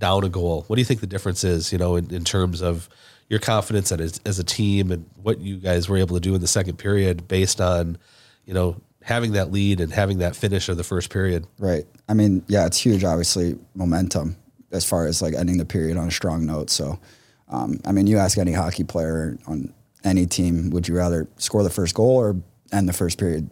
down 0.04 0.26
a 0.26 0.30
goal. 0.30 0.66
What 0.68 0.76
do 0.76 0.82
you 0.82 0.86
think 0.86 1.00
the 1.00 1.08
difference 1.08 1.46
is? 1.46 1.72
You 1.72 1.78
know, 1.78 1.96
in, 1.96 2.14
in 2.14 2.26
terms 2.26 2.62
of 2.62 2.90
your 3.30 3.40
confidence 3.40 3.90
as, 3.90 4.20
as 4.26 4.38
a 4.38 4.44
team 4.44 4.92
and 4.92 5.10
what 5.16 5.40
you 5.40 5.56
guys 5.56 5.88
were 5.88 5.96
able 5.96 6.18
to 6.18 6.20
do 6.20 6.36
in 6.36 6.42
the 6.42 6.48
second 6.48 6.76
period 6.78 7.26
based 7.30 7.62
on 7.62 7.98
you 8.44 8.54
know 8.54 8.76
having 9.02 9.32
that 9.32 9.50
lead 9.50 9.80
and 9.80 9.94
having 9.94 10.18
that 10.18 10.36
finish 10.36 10.68
of 10.68 10.76
the 10.76 10.84
first 10.84 11.10
period. 11.10 11.48
Right. 11.58 11.86
I 12.10 12.16
mean, 12.16 12.44
yeah, 12.50 12.66
it's 12.66 12.78
huge. 12.78 13.06
Obviously, 13.06 13.58
momentum 13.76 14.36
as 14.74 14.84
far 14.84 15.08
as 15.08 15.22
like 15.22 15.36
ending 15.36 15.58
the 15.58 15.64
period 15.64 15.96
on 15.96 16.10
a 16.10 16.12
strong 16.12 16.46
note. 16.46 16.70
So, 16.70 17.00
um, 17.48 17.80
I 17.86 17.94
mean, 17.94 18.06
you 18.06 18.18
ask 18.18 18.38
any 18.38 18.52
hockey 18.52 18.84
player 18.84 19.38
on 19.48 19.74
any 20.04 20.26
team, 20.26 20.70
would 20.72 20.90
you 20.90 20.98
rather 20.98 21.30
score 21.38 21.64
the 21.64 21.70
first 21.70 21.96
goal 21.96 22.18
or 22.18 22.36
end 22.74 22.90
the 22.90 22.94
first 22.94 23.18
period 23.18 23.50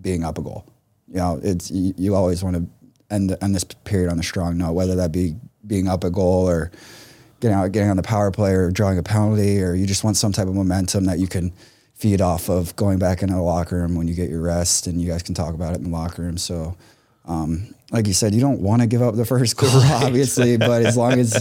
being 0.00 0.24
up 0.24 0.36
a 0.36 0.42
goal? 0.42 0.66
You 1.06 1.18
know, 1.18 1.40
it's 1.44 1.70
you, 1.70 1.94
you 1.96 2.16
always 2.16 2.42
want 2.42 2.56
to 2.56 2.66
end 3.08 3.30
the, 3.30 3.44
end 3.44 3.54
this 3.54 3.62
period 3.62 4.10
on 4.10 4.18
a 4.18 4.24
strong 4.24 4.58
note, 4.58 4.72
whether 4.72 4.96
that 4.96 5.12
be 5.12 5.36
being 5.66 5.88
up 5.88 6.04
a 6.04 6.10
goal 6.10 6.48
or 6.48 6.70
getting 7.40 7.56
out, 7.56 7.70
getting 7.72 7.90
on 7.90 7.96
the 7.96 8.02
power 8.02 8.30
play 8.30 8.52
or 8.52 8.70
drawing 8.70 8.98
a 8.98 9.02
penalty, 9.02 9.62
or 9.62 9.74
you 9.74 9.86
just 9.86 10.04
want 10.04 10.16
some 10.16 10.32
type 10.32 10.46
of 10.48 10.54
momentum 10.54 11.04
that 11.06 11.18
you 11.18 11.26
can 11.26 11.52
feed 11.94 12.20
off 12.20 12.48
of 12.48 12.74
going 12.76 12.98
back 12.98 13.22
into 13.22 13.34
the 13.34 13.40
locker 13.42 13.76
room 13.76 13.94
when 13.94 14.08
you 14.08 14.14
get 14.14 14.28
your 14.28 14.40
rest 14.40 14.86
and 14.86 15.00
you 15.00 15.08
guys 15.08 15.22
can 15.22 15.34
talk 15.34 15.54
about 15.54 15.72
it 15.74 15.76
in 15.78 15.84
the 15.84 15.90
locker 15.90 16.22
room. 16.22 16.36
So, 16.36 16.76
um, 17.26 17.74
like 17.92 18.06
you 18.06 18.12
said, 18.12 18.34
you 18.34 18.40
don't 18.40 18.60
want 18.60 18.82
to 18.82 18.88
give 18.88 19.02
up 19.02 19.14
the 19.14 19.24
first 19.24 19.56
goal, 19.56 19.70
obviously, 19.74 20.56
but 20.56 20.84
as 20.84 20.96
long 20.96 21.12
as 21.12 21.34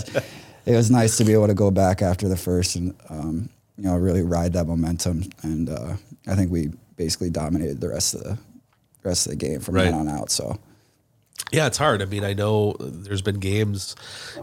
it 0.65 0.75
was 0.75 0.91
nice 0.91 1.17
to 1.17 1.23
be 1.23 1.33
able 1.33 1.47
to 1.47 1.53
go 1.55 1.71
back 1.71 2.01
after 2.03 2.27
the 2.27 2.37
first 2.37 2.75
and, 2.75 2.93
um, 3.09 3.49
you 3.77 3.85
know, 3.85 3.95
really 3.95 4.21
ride 4.21 4.53
that 4.53 4.65
momentum. 4.67 5.23
And 5.41 5.69
uh, 5.69 5.95
I 6.27 6.35
think 6.35 6.51
we 6.51 6.69
basically 6.97 7.31
dominated 7.31 7.81
the 7.81 7.89
rest 7.89 8.13
of 8.13 8.21
the 8.23 8.37
rest 9.03 9.25
of 9.25 9.31
the 9.31 9.37
game 9.37 9.59
from 9.61 9.75
Right. 9.75 9.85
then 9.85 9.95
on 9.95 10.07
out. 10.07 10.29
So, 10.29 10.59
Yeah, 11.51 11.67
it's 11.67 11.77
hard. 11.77 12.01
I 12.01 12.05
mean, 12.05 12.23
I 12.23 12.33
know 12.33 12.75
there's 12.79 13.21
been 13.21 13.39
games 13.39 13.95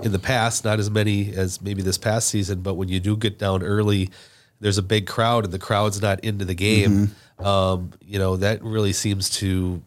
in 0.02 0.12
the 0.12 0.18
past, 0.18 0.64
not 0.64 0.78
as 0.78 0.90
many 0.90 1.32
as 1.34 1.62
maybe 1.62 1.82
this 1.82 1.98
past 1.98 2.28
season, 2.28 2.60
but 2.60 2.74
when 2.74 2.88
you 2.88 3.00
do 3.00 3.16
get 3.16 3.38
down 3.38 3.62
early, 3.62 4.10
there's 4.60 4.78
a 4.78 4.82
big 4.82 5.06
crowd 5.06 5.44
and 5.44 5.52
the 5.52 5.58
crowd's 5.58 6.02
not 6.02 6.20
into 6.20 6.44
the 6.44 6.54
game. 6.54 7.14
Um, 7.38 7.92
you 8.02 8.18
know, 8.18 8.36
that 8.36 8.62
really 8.62 8.92
seems 8.92 9.30
to 9.38 9.82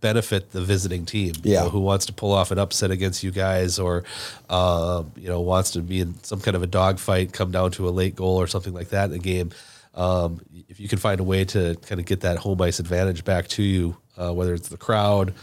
benefit 0.00 0.50
the 0.50 0.60
visiting 0.60 1.06
team. 1.06 1.32
Yeah. 1.42 1.58
You 1.58 1.64
know, 1.64 1.70
who 1.70 1.80
wants 1.80 2.06
to 2.06 2.12
pull 2.12 2.32
off 2.32 2.50
an 2.50 2.58
upset 2.58 2.90
against 2.90 3.22
you 3.22 3.30
guys, 3.30 3.78
or 3.78 4.04
uh, 4.50 5.04
you 5.16 5.28
know 5.28 5.40
wants 5.40 5.70
to 5.72 5.80
be 5.80 6.00
in 6.00 6.22
some 6.22 6.40
kind 6.40 6.54
of 6.54 6.62
a 6.62 6.66
dogfight, 6.66 7.32
come 7.32 7.50
down 7.50 7.70
to 7.72 7.88
a 7.88 7.90
late 7.90 8.16
goal 8.16 8.36
or 8.36 8.46
something 8.46 8.74
like 8.74 8.90
that 8.90 9.10
in 9.10 9.16
a 9.16 9.18
game. 9.18 9.50
Um, 9.94 10.40
if 10.68 10.80
you 10.80 10.88
can 10.88 10.98
find 10.98 11.20
a 11.20 11.24
way 11.24 11.44
to 11.46 11.76
kind 11.76 12.00
of 12.00 12.06
get 12.06 12.20
that 12.20 12.38
home 12.38 12.60
ice 12.60 12.80
advantage 12.80 13.24
back 13.24 13.48
to 13.48 13.62
you, 13.62 13.96
uh, 14.18 14.32
whether 14.32 14.54
it's 14.54 14.68
the 14.68 14.76
crowd, 14.76 15.34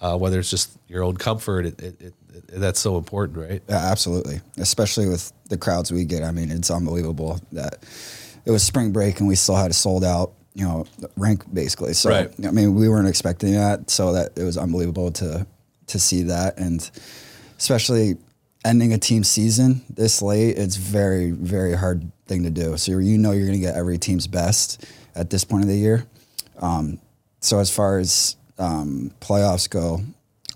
uh, 0.00 0.16
whether 0.16 0.38
it's 0.38 0.50
just 0.50 0.78
your 0.88 1.02
own 1.02 1.16
comfort, 1.16 1.66
it, 1.66 1.80
it, 1.80 2.00
it, 2.00 2.14
that's 2.48 2.80
so 2.80 2.96
important, 2.96 3.38
right? 3.38 3.62
Yeah, 3.68 3.90
absolutely. 3.90 4.40
Especially 4.56 5.08
with 5.08 5.32
the 5.48 5.58
crowds 5.58 5.90
we 5.92 6.04
get. 6.04 6.22
I 6.22 6.30
mean, 6.30 6.50
it's 6.50 6.70
unbelievable 6.70 7.40
that 7.52 7.84
it 8.44 8.50
was 8.50 8.62
spring 8.62 8.92
break 8.92 9.18
and 9.18 9.28
we 9.28 9.34
still 9.34 9.56
had 9.56 9.70
a 9.70 9.74
sold 9.74 10.04
out, 10.04 10.32
you 10.54 10.64
know, 10.64 10.86
rink 11.16 11.42
basically. 11.52 11.94
So 11.94 12.10
Right. 12.10 12.30
I 12.46 12.50
mean, 12.50 12.74
we 12.74 12.88
weren't 12.88 13.08
expecting 13.08 13.52
that, 13.52 13.90
so 13.90 14.12
that 14.12 14.32
it 14.36 14.44
was 14.44 14.56
unbelievable 14.56 15.10
to 15.12 15.46
to 15.88 15.98
see 15.98 16.22
that, 16.24 16.58
and 16.58 16.90
especially 17.58 18.18
ending 18.64 18.92
a 18.92 18.98
team 18.98 19.24
season 19.24 19.82
this 19.88 20.20
late. 20.22 20.56
It's 20.58 20.76
very 20.76 21.30
very 21.30 21.74
hard 21.74 22.10
thing 22.26 22.42
to 22.44 22.50
do. 22.50 22.76
So 22.76 22.98
you 22.98 23.18
know 23.18 23.32
you're 23.32 23.46
going 23.46 23.58
to 23.58 23.66
get 23.66 23.74
every 23.74 23.98
team's 23.98 24.26
best 24.26 24.84
at 25.14 25.30
this 25.30 25.44
point 25.44 25.64
of 25.64 25.68
the 25.68 25.76
year. 25.76 26.06
Um, 26.60 27.00
so 27.40 27.58
as 27.58 27.70
far 27.74 27.98
as 27.98 28.36
um, 28.58 29.10
playoffs 29.20 29.68
go, 29.68 30.00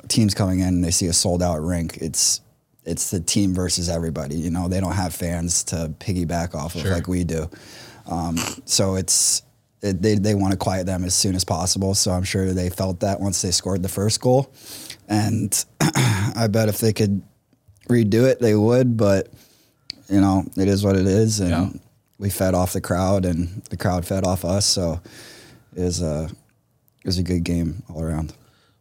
teams 0.09 0.35
coming 0.35 0.61
in 0.61 0.69
and 0.69 0.85
they 0.85 0.91
see 0.91 1.07
a 1.07 1.13
sold 1.13 1.43
out 1.43 1.63
rink, 1.63 1.99
it's 1.99 2.41
it's 2.85 3.11
the 3.11 3.21
team 3.21 3.55
versus 3.55 3.89
everybody. 3.89 4.35
You 4.37 4.51
know, 4.51 4.67
they 4.69 4.81
don't 4.81 4.95
have 4.95 5.15
fans 5.15 5.63
to 5.65 5.93
piggyback 6.01 6.55
off 6.55 6.75
of 6.75 6.81
Sure. 6.83 6.91
like 6.93 7.07
we 7.07 7.23
do. 7.25 7.49
Um, 8.07 8.37
so 8.65 8.97
it's 8.97 9.43
it, 9.83 10.03
they 10.03 10.17
they 10.17 10.35
want 10.35 10.51
to 10.53 10.57
quiet 10.59 10.87
them 10.87 11.05
as 11.05 11.15
soon 11.15 11.35
as 11.37 11.45
possible. 11.45 11.95
So 11.95 12.11
I'm 12.11 12.25
sure 12.25 12.53
they 12.53 12.71
felt 12.71 13.01
that 13.01 13.21
once 13.21 13.41
they 13.43 13.51
scored 13.53 13.83
the 13.83 13.89
first 13.89 14.21
goal, 14.21 14.53
and 15.09 15.65
I 15.81 16.49
bet 16.51 16.69
if 16.69 16.79
they 16.79 16.93
could 16.93 17.23
redo 17.89 18.29
it, 18.29 18.41
they 18.41 18.55
would. 18.57 18.97
But 18.97 19.29
you 20.09 20.21
know, 20.21 20.45
it 20.57 20.67
is 20.69 20.85
what 20.85 20.97
it 20.97 21.07
is, 21.07 21.39
and 21.41 21.51
Yeah. 21.51 21.69
we 22.19 22.31
fed 22.31 22.55
off 22.55 22.73
the 22.73 22.81
crowd, 22.81 23.25
and 23.25 23.63
the 23.71 23.77
crowd 23.77 24.05
fed 24.05 24.25
off 24.25 24.45
us. 24.45 24.67
So 24.67 25.01
it 25.77 25.83
was 25.83 26.03
a 26.03 26.29
it 27.03 27.07
was 27.07 27.19
a 27.19 27.23
good 27.23 27.45
game 27.45 27.83
all 27.89 28.03
around. 28.03 28.33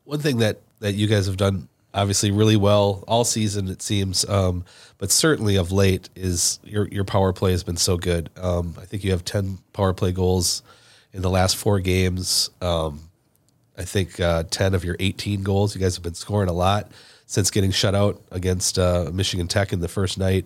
One 0.04 0.20
thing 0.20 0.38
that 0.38 0.60
that 0.80 0.94
you 0.94 1.08
guys 1.08 1.25
have 1.28 1.38
done 1.38 1.68
obviously 1.94 2.32
really 2.32 2.56
well 2.56 3.04
all 3.08 3.24
season 3.24 3.68
it 3.68 3.82
seems, 3.82 4.28
um, 4.30 4.63
but 4.98 5.12
certainly 5.12 5.58
of 5.58 5.72
late 5.72 6.10
is 6.16 6.60
your 6.63 6.88
your 6.88 7.04
power 7.04 7.34
play 7.34 7.51
has 7.51 7.63
been 7.63 7.78
so 7.78 7.98
good. 7.98 8.30
Um, 8.38 8.75
I 8.80 8.86
think 8.86 9.04
you 9.04 9.12
have 9.12 9.25
ten 9.25 9.58
power 9.74 9.94
play 9.94 10.12
goals 10.12 10.63
in 11.13 11.22
the 11.22 11.30
last 11.30 11.58
four 11.58 11.80
games. 11.80 12.50
Um, 12.62 13.10
I 13.78 13.84
think 13.84 14.20
uh, 14.20 14.44
ten 14.50 14.74
of 14.74 14.84
your 14.84 14.96
eighteen 15.00 15.44
goals. 15.44 15.75
You 15.75 15.82
guys 15.82 15.96
have 15.96 16.04
been 16.04 16.13
scoring 16.13 16.50
a 16.50 16.54
lot 16.54 16.92
since 17.25 17.50
getting 17.50 17.72
shut 17.72 17.96
out 17.96 18.22
against 18.32 18.78
uh, 18.78 19.10
Michigan 19.13 19.48
Tech 19.48 19.74
in 19.74 19.80
the 19.80 19.88
first 19.88 20.18
night 20.18 20.46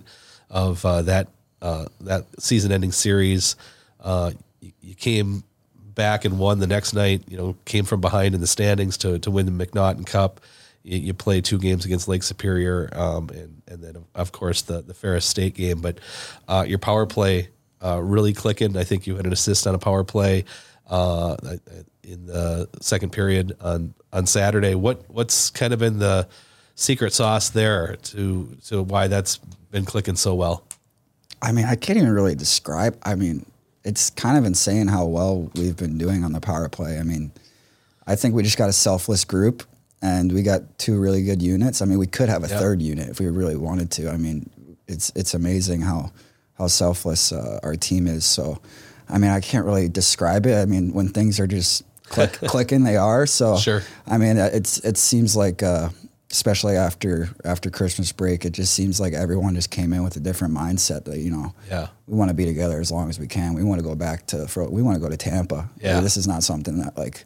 of 0.49 0.85
uh, 0.85 1.01
that 1.03 1.27
uh, 1.61 1.85
that 2.01 2.25
season-ending 2.39 2.91
series. 2.91 3.55
Uh, 3.99 4.31
you, 4.61 4.71
you 4.81 4.95
came 4.95 5.43
back 5.95 6.25
and 6.25 6.37
won 6.37 6.59
the 6.59 6.67
next 6.67 6.93
night. 6.93 7.23
You 7.27 7.37
know, 7.37 7.55
came 7.65 7.85
from 7.85 8.01
behind 8.01 8.35
in 8.35 8.41
the 8.41 8.47
standings 8.47 8.97
to 8.97 9.19
to 9.19 9.31
win 9.31 9.45
the 9.45 9.65
MacNaughton 9.65 10.05
Cup. 10.05 10.41
You, 10.83 10.99
you 10.99 11.13
played 11.13 11.45
two 11.45 11.57
games 11.57 11.85
against 11.85 12.07
Lake 12.07 12.23
Superior, 12.23 12.89
um, 12.93 13.29
and 13.29 13.61
and 13.67 13.81
then 13.81 14.05
of 14.13 14.31
course 14.31 14.61
the 14.61 14.81
the 14.81 14.93
Ferris 14.93 15.25
State 15.25 15.55
game. 15.55 15.81
But 15.81 15.99
uh, 16.47 16.65
your 16.67 16.79
power 16.79 17.05
play 17.05 17.49
uh, 17.83 18.01
really 18.01 18.33
clicking. 18.33 18.77
I 18.77 18.83
think 18.83 19.07
you 19.07 19.15
had 19.15 19.25
an 19.25 19.33
assist 19.33 19.65
on 19.67 19.75
a 19.75 19.79
power 19.79 20.03
play 20.03 20.45
uh, 20.87 21.35
in 22.03 22.25
the 22.25 22.69
second 22.81 23.11
period 23.11 23.55
on 23.61 23.93
on 24.13 24.25
Saturday. 24.25 24.75
What 24.75 25.09
what's 25.09 25.49
kind 25.49 25.73
of 25.73 25.79
been 25.79 25.99
the 25.99 26.27
secret 26.75 27.13
sauce 27.13 27.49
there 27.49 27.95
to 27.95 28.57
to 28.67 28.83
why 28.83 29.07
that's 29.07 29.37
been 29.71 29.85
clicking 29.85 30.15
so 30.15 30.35
well? 30.35 30.63
I 31.41 31.51
mean, 31.51 31.65
I 31.65 31.75
can't 31.75 31.97
even 31.97 32.11
really 32.11 32.35
describe. 32.35 32.97
I 33.03 33.15
mean, 33.15 33.45
it's 33.85 34.09
kind 34.09 34.37
of 34.37 34.43
insane 34.45 34.87
how 34.87 35.05
well 35.05 35.49
we've 35.55 35.77
been 35.77 35.97
doing 35.97 36.23
on 36.23 36.33
the 36.33 36.41
power 36.41 36.67
play. 36.67 36.97
I 36.99 37.03
mean, 37.03 37.31
I 38.07 38.15
think 38.15 38.35
we 38.35 38.43
just 38.43 38.57
got 38.57 38.67
a 38.69 38.73
selfless 38.73 39.23
group 39.23 39.63
and 40.01 40.31
we 40.31 40.41
got 40.43 40.77
two 40.77 40.99
really 40.99 41.23
good 41.23 41.41
units. 41.41 41.81
I 41.81 41.85
mean, 41.85 41.99
we 41.99 42.07
could 42.07 42.27
have 42.27 42.43
a 42.43 42.47
Yeah. 42.47 42.59
third 42.59 42.81
unit 42.81 43.09
if 43.09 43.19
we 43.19 43.27
really 43.27 43.55
wanted 43.55 43.91
to. 43.91 44.09
I 44.11 44.17
mean, 44.17 44.49
it's 44.87 45.11
it's 45.15 45.33
amazing 45.33 45.81
how 45.81 46.11
how 46.57 46.67
selfless 46.67 47.31
uh, 47.31 47.59
our 47.63 47.75
team 47.75 48.07
is. 48.07 48.25
So, 48.25 48.59
I 49.09 49.17
mean, 49.17 49.31
I 49.31 49.39
can't 49.39 49.65
really 49.65 49.87
describe 49.89 50.45
it. 50.45 50.55
I 50.55 50.65
mean, 50.65 50.93
when 50.93 51.09
things 51.09 51.39
are 51.39 51.47
just 51.47 51.83
click, 52.07 52.31
clicking, 52.47 52.83
they 52.83 52.97
are. 52.97 53.25
So, 53.27 53.57
Sure. 53.57 53.81
I 54.07 54.17
mean, 54.17 54.37
it's 54.37 54.77
it 54.79 54.97
seems 54.97 55.35
like, 55.35 55.61
uh, 55.63 55.89
especially 56.31 56.75
after 56.75 57.29
after 57.43 57.69
Christmas 57.69 58.11
break, 58.11 58.45
it 58.45 58.53
just 58.53 58.73
seems 58.73 58.99
like 58.99 59.13
everyone 59.13 59.55
just 59.55 59.69
came 59.71 59.93
in 59.93 60.03
with 60.03 60.15
a 60.15 60.19
different 60.19 60.53
mindset 60.53 61.05
that 61.05 61.19
you 61.19 61.31
know, 61.31 61.53
Yeah. 61.69 61.87
we 62.07 62.17
want 62.17 62.29
to 62.29 62.33
be 62.35 62.45
together 62.45 62.79
as 62.79 62.91
long 62.91 63.09
as 63.09 63.19
we 63.19 63.27
can. 63.27 63.53
We 63.53 63.63
want 63.63 63.79
to 63.79 63.85
go 63.87 63.95
back 63.95 64.25
to 64.27 64.47
we 64.69 64.81
want 64.81 64.95
to 64.95 65.01
go 65.01 65.09
to 65.09 65.17
Tampa. 65.17 65.69
Yeah. 65.79 65.99
this 66.01 66.17
is 66.17 66.27
not 66.27 66.43
something 66.43 66.77
that 66.79 66.97
like 66.97 67.25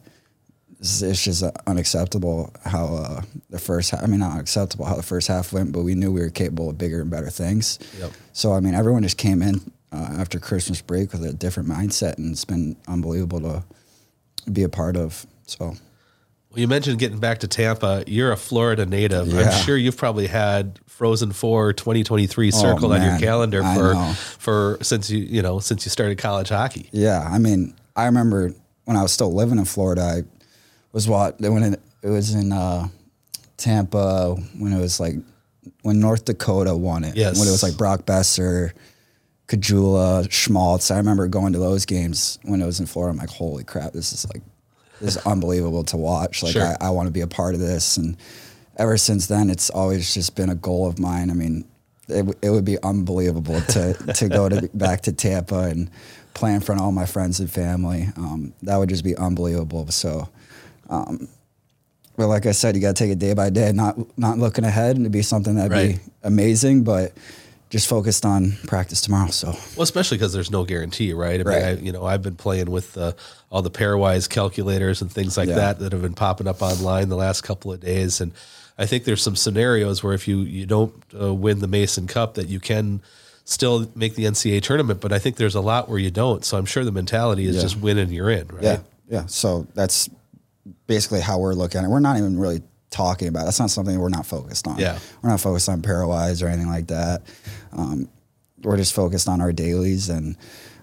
this 0.78 0.92
is- 0.96 1.02
it's 1.02 1.22
just 1.24 1.42
unacceptable 1.66 2.52
how 2.64 2.86
uh, 2.94 3.22
the 3.50 3.58
first 3.58 3.90
half, 3.90 4.02
I 4.02 4.06
mean 4.06 4.20
not 4.20 4.32
unacceptable 4.32 4.84
how 4.86 4.96
the 4.96 5.02
first 5.02 5.28
half 5.28 5.52
went, 5.52 5.72
but 5.72 5.82
we 5.82 5.94
knew 5.94 6.10
we 6.12 6.20
were 6.20 6.30
capable 6.30 6.70
of 6.70 6.78
bigger 6.78 7.00
and 7.02 7.10
better 7.10 7.30
things. 7.30 7.78
Yep. 7.98 8.12
So 8.32 8.52
I 8.52 8.60
mean 8.60 8.74
everyone 8.74 9.02
just 9.02 9.18
came 9.18 9.42
in 9.42 9.60
uh, 9.92 10.16
after 10.18 10.38
Christmas 10.38 10.80
break 10.80 11.12
with 11.12 11.24
a 11.24 11.32
different 11.32 11.68
mindset, 11.68 12.16
and 12.18 12.30
it's 12.32 12.44
been 12.44 12.76
unbelievable 12.86 13.40
to 13.40 13.64
be 14.50 14.62
a 14.62 14.68
part 14.68 14.96
of. 14.96 15.26
So 15.46 15.76
Well, 16.50 16.60
you 16.60 16.66
mentioned 16.68 16.98
getting 16.98 17.18
back 17.18 17.38
to 17.38 17.48
Tampa. 17.48 18.02
You're 18.06 18.32
a 18.32 18.36
Florida 18.36 18.84
native. 18.86 19.28
Yeah. 19.28 19.42
I'm 19.42 19.64
sure 19.64 19.76
you've 19.76 19.96
probably 19.96 20.26
had 20.26 20.80
Frozen 20.86 21.32
Four 21.32 21.72
2023 21.72 22.50
circled 22.50 22.92
on 22.92 23.02
your 23.02 23.14
Oh, 23.14 23.18
calendar 23.18 23.62
for 23.62 24.14
for 24.38 24.78
since 24.82 25.08
you 25.10 25.18
you 25.18 25.42
know 25.42 25.60
since 25.60 25.86
you 25.86 25.90
started 25.90 26.18
college 26.18 26.48
hockey. 26.48 26.88
Yeah, 26.92 27.20
I 27.26 27.38
mean, 27.38 27.74
I 27.94 28.06
remember 28.06 28.52
when 28.84 28.96
I 28.96 29.02
was 29.02 29.12
still 29.12 29.32
living 29.32 29.58
in 29.58 29.64
Florida, 29.64 30.02
I 30.02 30.22
was 30.92 31.06
what 31.08 31.40
when 31.40 31.62
it, 31.62 31.80
it 32.02 32.08
was 32.08 32.34
in 32.34 32.50
uh, 32.52 32.88
Tampa 33.56 34.34
when 34.58 34.72
it 34.72 34.80
was 34.80 34.98
like 34.98 35.14
when 35.82 36.00
North 36.00 36.24
Dakota 36.24 36.74
won 36.76 37.04
it. 37.04 37.16
Yes. 37.16 37.38
when 37.38 37.46
it 37.46 37.52
was 37.52 37.62
like 37.62 37.76
Brock 37.76 38.06
Boeser, 38.06 38.72
Caggiula, 39.46 40.30
Schmaltz. 40.30 40.90
I 40.90 40.96
remember 40.96 41.26
going 41.28 41.52
to 41.52 41.58
those 41.58 41.86
games 41.86 42.38
when 42.42 42.60
it 42.60 42.66
was 42.66 42.80
in 42.80 42.86
Florida. 42.86 43.12
I'm 43.12 43.18
like, 43.18 43.30
holy 43.30 43.64
crap, 43.64 43.92
this 43.92 44.12
is 44.12 44.26
like 44.32 44.42
is 45.00 45.16
unbelievable 45.18 45.84
to 45.84 45.96
watch. 45.96 46.42
Like, 46.42 46.52
Sure. 46.52 46.66
I, 46.80 46.88
I 46.88 46.90
want 46.90 47.06
to 47.06 47.12
be 47.12 47.20
a 47.20 47.26
part 47.26 47.54
of 47.54 47.60
this, 47.60 47.96
and 47.96 48.16
ever 48.76 48.96
since 48.96 49.26
then, 49.26 49.50
it's 49.50 49.70
always 49.70 50.12
just 50.14 50.34
been 50.36 50.50
a 50.50 50.54
goal 50.54 50.86
of 50.86 50.98
mine. 50.98 51.30
I 51.30 51.34
mean. 51.34 51.64
It, 52.12 52.26
it 52.42 52.50
would 52.50 52.64
be 52.64 52.76
unbelievable 52.82 53.60
to, 53.60 53.94
to 54.16 54.28
go 54.28 54.48
to 54.48 54.68
back 54.74 55.02
to 55.02 55.12
Tampa 55.12 55.60
and 55.70 55.88
play 56.34 56.52
in 56.54 56.60
front 56.60 56.80
of 56.80 56.84
all 56.84 56.90
my 56.90 57.06
friends 57.06 57.38
and 57.38 57.48
family. 57.48 58.08
Um, 58.16 58.52
that 58.62 58.78
would 58.78 58.88
just 58.88 59.04
be 59.04 59.16
unbelievable. 59.16 59.86
So, 59.92 60.28
um, 60.88 61.28
but 62.16 62.26
like 62.26 62.46
I 62.46 62.50
said, 62.50 62.74
you 62.74 62.80
got 62.82 62.96
to 62.96 63.04
take 63.04 63.12
it 63.12 63.20
day 63.20 63.32
by 63.32 63.48
day, 63.50 63.70
not 63.70 63.96
not 64.18 64.38
looking 64.38 64.64
ahead, 64.64 64.96
and 64.96 65.04
to 65.04 65.10
be 65.10 65.22
something 65.22 65.54
that'd 65.54 65.70
Right. 65.70 65.98
be 65.98 66.12
amazing, 66.24 66.82
but 66.82 67.12
just 67.70 67.86
focused 67.88 68.26
on 68.26 68.52
practice 68.66 69.00
tomorrow. 69.00 69.30
So 69.30 69.48
Well, 69.76 69.82
especially 69.82 70.18
because 70.18 70.32
there's 70.32 70.50
no 70.50 70.64
guarantee, 70.64 71.12
right? 71.12 71.34
I 71.40 71.44
mean, 71.44 71.46
Right. 71.46 71.64
I, 71.64 71.70
you 71.72 71.92
know, 71.92 72.04
I've 72.04 72.20
been 72.22 72.34
playing 72.36 72.70
with 72.70 72.98
uh, 72.98 73.12
all 73.48 73.62
the 73.62 73.70
pairwise 73.70 74.28
calculators 74.28 75.00
and 75.00 75.10
things 75.10 75.36
like 75.36 75.48
Yeah. 75.48 75.54
that 75.54 75.78
that 75.78 75.92
have 75.92 76.02
been 76.02 76.14
popping 76.14 76.48
up 76.48 76.60
online 76.62 77.08
the 77.08 77.16
last 77.16 77.42
couple 77.42 77.72
of 77.72 77.80
days, 77.80 78.20
and 78.20 78.32
I 78.76 78.86
think 78.86 79.04
there's 79.04 79.22
some 79.22 79.36
scenarios 79.36 80.02
where 80.02 80.14
if 80.14 80.26
you 80.28 80.38
you 80.40 80.66
don't 80.66 80.92
uh, 81.18 81.32
win 81.32 81.60
the 81.60 81.68
Mason 81.68 82.06
Cup, 82.06 82.34
that 82.34 82.48
you 82.48 82.60
can 82.60 83.00
still 83.44 83.90
make 83.94 84.14
the 84.14 84.24
NCAA 84.24 84.62
tournament. 84.62 85.00
But 85.00 85.12
I 85.12 85.18
think 85.18 85.36
there's 85.36 85.54
a 85.54 85.60
lot 85.60 85.88
where 85.88 85.98
you 85.98 86.10
don't. 86.10 86.44
So 86.44 86.56
I'm 86.58 86.66
sure 86.66 86.84
the 86.84 86.92
mentality 86.92 87.46
is 87.46 87.56
Yeah. 87.56 87.62
just 87.62 87.76
win 87.78 87.98
and 87.98 88.10
you're 88.12 88.30
in, 88.30 88.48
right? 88.48 88.62
yeah, 88.62 88.78
yeah. 89.08 89.26
So 89.26 89.66
that's 89.74 90.08
basically 90.86 91.20
how 91.20 91.38
we're 91.38 91.54
looking 91.54 91.78
at 91.80 91.84
it. 91.84 91.88
We're 91.88 92.00
not 92.00 92.16
even 92.16 92.38
really 92.38 92.62
talking 92.90 93.28
about. 93.28 93.44
That's 93.44 93.60
not 93.60 93.70
something 93.70 93.98
we're 93.98 94.08
not 94.08 94.26
focused 94.26 94.66
on. 94.66 94.78
Yeah. 94.78 94.98
we're 95.22 95.30
not 95.30 95.40
focused 95.40 95.68
on 95.68 95.80
pairwise 95.82 96.42
or 96.42 96.48
anything 96.48 96.68
like 96.68 96.88
that. 96.88 97.22
Um, 97.72 98.08
we're 98.62 98.76
just 98.76 98.92
focused 98.94 99.28
on 99.28 99.40
our 99.40 99.52
dailies, 99.52 100.08
and 100.10 100.36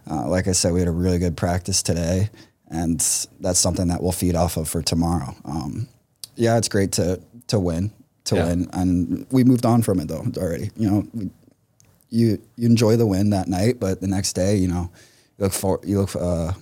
uh, 0.10 0.28
like 0.28 0.48
I 0.48 0.54
said, 0.54 0.74
we 0.74 0.80
had 0.80 0.88
a 0.88 0.92
really 0.92 1.20
good 1.20 1.38
practice 1.38 1.84
today, 1.84 2.30
and 2.70 3.00
that's 3.40 3.60
something 3.60 3.88
that 3.90 4.02
we'll 4.02 4.12
feed 4.14 4.36
off 4.36 4.58
of 4.58 4.68
for 4.68 4.82
tomorrow. 4.82 5.36
Um, 5.46 5.88
yeah, 6.36 6.58
it's 6.58 6.70
great 6.70 6.92
to 6.94 7.22
to 7.48 7.60
win, 7.60 7.92
to 8.26 8.36
Yeah. 8.36 8.46
win, 8.46 8.70
and 8.74 9.26
we 9.32 9.44
moved 9.44 9.66
on 9.66 9.82
from 9.84 10.00
it 10.00 10.08
though 10.08 10.26
already. 10.38 10.72
You 10.76 10.90
know, 10.90 11.08
we, 11.14 11.30
you 12.10 12.42
you 12.56 12.68
enjoy 12.68 12.96
the 12.96 13.06
win 13.06 13.30
that 13.32 13.48
night, 13.48 13.80
but 13.80 14.02
the 14.02 14.08
next 14.08 14.34
day, 14.34 14.56
you 14.56 14.68
know, 14.68 14.90
you 15.38 15.44
look 15.46 15.54
for 15.54 15.80
you 15.84 16.00
look 16.00 16.10
for, 16.10 16.20
uh, 16.24 16.54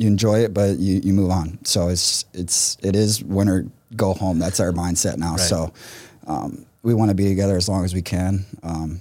you 0.00 0.06
enjoy 0.06 0.38
it, 0.40 0.54
but 0.54 0.78
you, 0.78 1.00
you 1.04 1.12
move 1.12 1.30
on. 1.30 1.58
So 1.64 1.88
it's 1.88 2.24
it's 2.32 2.78
it 2.82 2.96
is 2.96 3.22
win 3.22 3.48
or 3.48 3.66
go 3.96 4.14
home. 4.14 4.38
That's 4.38 4.58
our 4.58 4.72
mindset 4.72 5.18
now. 5.18 5.32
Right. 5.32 5.40
So 5.40 5.72
um, 6.26 6.64
we 6.82 6.94
want 6.94 7.10
to 7.10 7.14
be 7.14 7.28
together 7.28 7.56
as 7.56 7.68
long 7.68 7.84
as 7.84 7.92
we 7.92 8.00
can. 8.00 8.46
Um, 8.62 9.00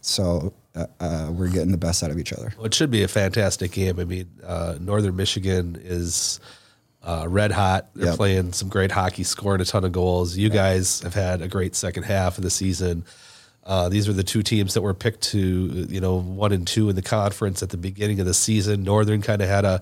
so 0.00 0.54
uh, 0.74 0.86
uh, 0.98 1.30
we're 1.30 1.48
getting 1.48 1.72
the 1.72 1.78
best 1.78 2.02
out 2.02 2.10
of 2.10 2.18
each 2.18 2.32
other. 2.32 2.54
Well, 2.56 2.64
it 2.66 2.74
should 2.74 2.90
be 2.90 3.02
a 3.02 3.08
fantastic 3.08 3.72
game. 3.72 4.00
I 4.00 4.04
mean, 4.04 4.30
uh, 4.42 4.76
Northern 4.80 5.14
Michigan 5.14 5.78
is 5.84 6.40
uh, 7.02 7.26
red 7.28 7.52
hot. 7.52 7.88
They're 7.94 8.06
Yep. 8.08 8.16
playing 8.16 8.52
some 8.54 8.70
great 8.70 8.90
hockey, 8.92 9.24
scoring 9.24 9.60
a 9.60 9.66
ton 9.66 9.84
of 9.84 9.92
goals. 9.92 10.36
You 10.38 10.48
guys 10.48 11.00
have 11.00 11.14
had 11.14 11.42
a 11.42 11.48
great 11.48 11.74
second 11.76 12.04
half 12.04 12.38
of 12.38 12.44
the 12.44 12.50
season. 12.50 13.04
Uh, 13.62 13.88
these 13.90 14.08
are 14.08 14.12
the 14.14 14.22
two 14.24 14.42
teams 14.42 14.72
that 14.74 14.82
were 14.82 14.94
picked 14.94 15.22
to, 15.22 15.38
you 15.38 16.00
know, 16.00 16.16
one 16.16 16.52
and 16.52 16.66
two 16.66 16.88
in 16.90 16.96
the 16.96 17.02
conference 17.02 17.62
at 17.62 17.70
the 17.70 17.76
beginning 17.78 18.20
of 18.20 18.26
the 18.26 18.34
season. 18.34 18.82
Northern 18.82 19.22
kind 19.22 19.40
of 19.42 19.48
had 19.48 19.64
a, 19.64 19.80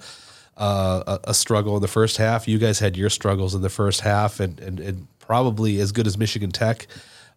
uh, 0.57 1.03
a 1.07 1.31
a 1.31 1.35
struggle 1.35 1.77
in 1.77 1.83
the 1.83 1.89
first 1.89 2.17
half. 2.17 2.47
You 2.47 2.59
guys 2.59 2.79
had 2.79 2.97
your 2.97 3.11
struggles 3.11 3.55
in 3.55 3.63
the 3.63 3.71
first 3.71 4.01
half, 4.01 4.41
and 4.41 4.59
and, 4.61 4.81
and 4.81 5.07
probably 5.19 5.79
as 5.81 5.93
good 5.93 6.07
as 6.07 6.19
Michigan 6.19 6.51
Tech 6.51 6.87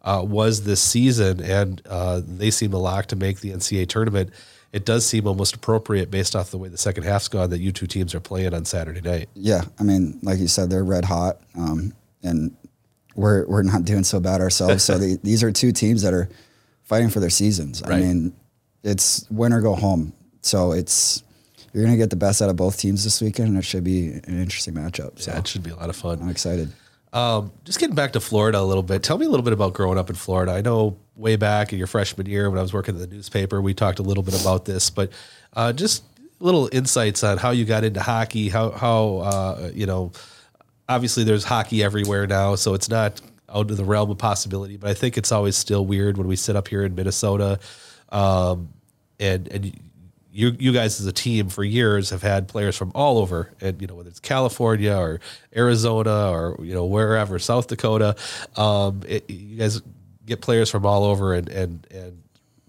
uh, 0.01 0.23
was 0.25 0.63
this 0.63 0.81
season, 0.81 1.41
and 1.41 1.81
uh, 1.89 2.21
they 2.25 2.51
seem 2.51 2.73
a 2.73 2.77
lock 2.77 3.07
to 3.07 3.15
make 3.15 3.39
the 3.39 3.51
NCAA 3.51 3.87
tournament. 3.87 4.31
It 4.71 4.85
does 4.85 5.05
seem 5.05 5.25
almost 5.25 5.55
appropriate 5.55 6.11
based 6.11 6.35
off 6.35 6.51
the 6.51 6.57
way 6.57 6.67
the 6.67 6.77
second 6.77 7.03
half's 7.03 7.29
gone 7.29 7.49
that 7.49 7.59
you 7.59 7.71
two 7.71 7.87
teams 7.87 8.13
are 8.13 8.19
playing 8.19 8.53
on 8.53 8.65
Saturday 8.65 9.01
night. 9.01 9.29
Yeah, 9.33 9.61
I 9.79 9.83
mean, 9.83 10.19
like 10.21 10.39
you 10.39 10.47
said, 10.47 10.69
they're 10.69 10.83
red 10.83 11.05
hot, 11.05 11.39
um, 11.57 11.93
and 12.23 12.55
we're 13.15 13.47
we're 13.47 13.63
not 13.63 13.85
doing 13.85 14.03
so 14.03 14.19
bad 14.19 14.41
ourselves. 14.41 14.83
so 14.83 14.97
the, 14.99 15.17
these 15.23 15.43
are 15.43 15.51
two 15.51 15.71
teams 15.71 16.01
that 16.01 16.13
are 16.13 16.29
fighting 16.83 17.09
for 17.09 17.19
their 17.19 17.29
seasons. 17.29 17.81
I 17.83 17.99
mean, 17.99 18.35
it's 18.83 19.25
win 19.31 19.53
or 19.53 19.61
go 19.61 19.75
home. 19.75 20.13
So 20.41 20.73
it's 20.73 21.23
you're 21.75 21.83
gonna 21.83 21.97
get 21.97 22.09
the 22.09 22.15
best 22.15 22.41
out 22.41 22.49
of 22.49 22.55
both 22.55 22.77
teams 22.77 23.03
this 23.03 23.21
weekend, 23.21 23.49
and 23.49 23.57
it 23.57 23.65
should 23.65 23.83
be 23.83 24.07
an 24.07 24.41
interesting 24.41 24.73
matchup. 24.73 25.19
So 25.19 25.31
Yeah, 25.31 25.39
it 25.39 25.47
should 25.47 25.63
be 25.63 25.71
a 25.71 25.75
lot 25.75 25.89
of 25.89 25.95
fun. 25.95 26.21
I'm 26.21 26.29
excited. 26.29 26.71
Um, 27.11 27.51
just 27.63 27.79
getting 27.79 27.95
back 27.95 28.13
to 28.13 28.19
Florida 28.19 28.59
a 28.59 28.63
little 28.63 28.83
bit. 28.83 29.03
Tell 29.03 29.17
me 29.17 29.25
a 29.25 29.29
little 29.29 29.43
bit 29.43 29.53
about 29.53 29.73
growing 29.73 29.97
up 29.97 30.09
in 30.09 30.15
Florida. 30.15 30.53
I 30.53 30.61
know 30.61 30.97
way 31.15 31.35
back 31.35 31.71
in 31.71 31.77
your 31.77 31.87
freshman 31.87 32.27
year 32.27 32.49
when 32.49 32.59
I 32.59 32.61
was 32.61 32.73
working 32.73 32.95
at 32.95 33.01
the 33.01 33.13
newspaper, 33.13 33.61
we 33.61 33.73
talked 33.73 33.99
a 33.99 34.03
little 34.03 34.23
bit 34.23 34.39
about 34.39 34.65
this, 34.65 34.89
but 34.89 35.11
uh, 35.53 35.73
just 35.73 36.03
little 36.39 36.69
insights 36.71 37.23
on 37.23 37.37
how 37.37 37.51
you 37.51 37.65
got 37.65 37.83
into 37.83 38.01
hockey. 38.01 38.49
How 38.49 38.71
how 38.71 39.17
uh, 39.17 39.71
you 39.73 39.85
know, 39.85 40.11
obviously 40.87 41.23
there's 41.23 41.43
hockey 41.43 41.83
everywhere 41.83 42.27
now, 42.27 42.55
so 42.55 42.73
it's 42.73 42.89
not 42.89 43.21
out 43.49 43.69
of 43.69 43.77
the 43.77 43.85
realm 43.85 44.11
of 44.11 44.17
possibility. 44.17 44.77
But 44.77 44.89
I 44.89 44.93
think 44.93 45.17
it's 45.17 45.31
always 45.31 45.55
still 45.55 45.85
weird 45.85 46.17
when 46.17 46.27
we 46.27 46.35
sit 46.35 46.55
up 46.55 46.67
here 46.67 46.83
in 46.83 46.95
Minnesota, 46.95 47.59
um, 48.09 48.69
and 49.19 49.47
and 49.49 49.79
you 50.35 50.55
you 50.59 50.73
guys 50.73 50.99
as 50.99 51.05
a 51.05 51.13
team 51.13 51.47
for 51.47 51.63
years 51.63 52.09
have 52.09 52.21
had 52.21 52.47
players 52.49 52.75
from 52.75 52.91
all 52.93 53.17
over, 53.17 53.51
and 53.61 53.79
you 53.81 53.87
know 53.87 53.95
whether 53.95 54.09
it's 54.09 54.19
California 54.19 54.93
or 54.95 55.19
Arizona 55.55 56.29
or 56.29 56.57
you 56.63 56.73
know 56.73 56.85
wherever 56.85 57.39
South 57.39 57.67
Dakota, 57.67 58.15
um, 58.57 59.01
it, 59.07 59.29
you 59.29 59.57
guys 59.57 59.81
get 60.25 60.41
players 60.41 60.69
from 60.69 60.85
all 60.85 61.05
over, 61.05 61.33
and 61.33 61.47
and 61.47 61.87
and 61.89 62.21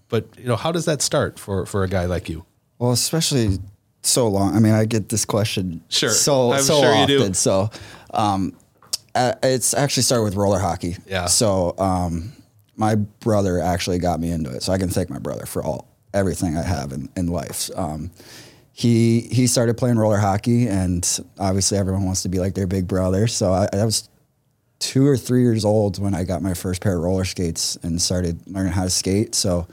but 0.07 0.25
you 0.37 0.45
know 0.45 0.55
how 0.55 0.71
does 0.71 0.85
that 0.85 1.01
start 1.01 1.37
for 1.37 1.65
for 1.65 1.83
a 1.83 1.89
guy 1.89 2.05
like 2.05 2.29
you? 2.29 2.45
Well, 2.79 2.91
especially 2.91 3.57
so 4.01 4.27
long. 4.29 4.55
I 4.55 4.59
mean, 4.59 4.73
I 4.73 4.85
get 4.85 5.09
this 5.09 5.25
question 5.25 5.83
Sure. 5.89 6.09
so 6.09 6.53
I'm 6.53 6.61
so 6.61 6.79
sure 6.79 6.93
you 6.93 7.01
often. 7.01 7.27
do. 7.27 7.33
So, 7.33 7.69
um, 8.13 8.55
it's 9.43 9.73
actually 9.73 10.03
started 10.03 10.23
with 10.23 10.35
roller 10.35 10.59
hockey. 10.59 10.95
Yeah. 11.07 11.25
So, 11.25 11.75
um, 11.77 12.31
my 12.77 12.95
brother 12.95 13.59
actually 13.59 13.97
got 13.99 14.19
me 14.21 14.31
into 14.31 14.51
it. 14.51 14.63
So 14.63 14.71
I 14.71 14.77
can 14.77 14.87
thank 14.89 15.09
my 15.09 15.19
brother 15.19 15.45
for 15.45 15.63
all 15.63 15.87
everything 16.17 16.57
I 16.57 16.63
have 16.63 16.91
in, 16.91 17.09
in 17.15 17.27
life. 17.27 17.69
Um, 17.75 18.11
he 18.73 19.21
he 19.31 19.47
started 19.47 19.77
playing 19.77 19.97
roller 19.97 20.17
hockey, 20.17 20.67
and 20.67 21.19
obviously 21.39 21.77
everyone 21.77 22.05
wants 22.05 22.21
to 22.23 22.29
be 22.29 22.39
like 22.39 22.53
their 22.53 22.67
big 22.67 22.87
brother. 22.87 23.27
So 23.27 23.51
I, 23.51 23.67
I 23.73 23.85
was 23.85 24.09
two 24.79 25.07
or 25.07 25.17
three 25.17 25.41
years 25.41 25.65
old 25.65 25.99
when 25.99 26.13
I 26.13 26.23
got 26.23 26.41
my 26.41 26.53
first 26.53 26.81
pair 26.81 26.95
of 26.97 27.03
roller 27.03 27.25
skates 27.25 27.75
and 27.77 27.99
started 28.01 28.39
learning 28.47 28.73
how 28.73 28.83
to 28.83 28.89
skate. 28.89 29.33
So 29.33 29.67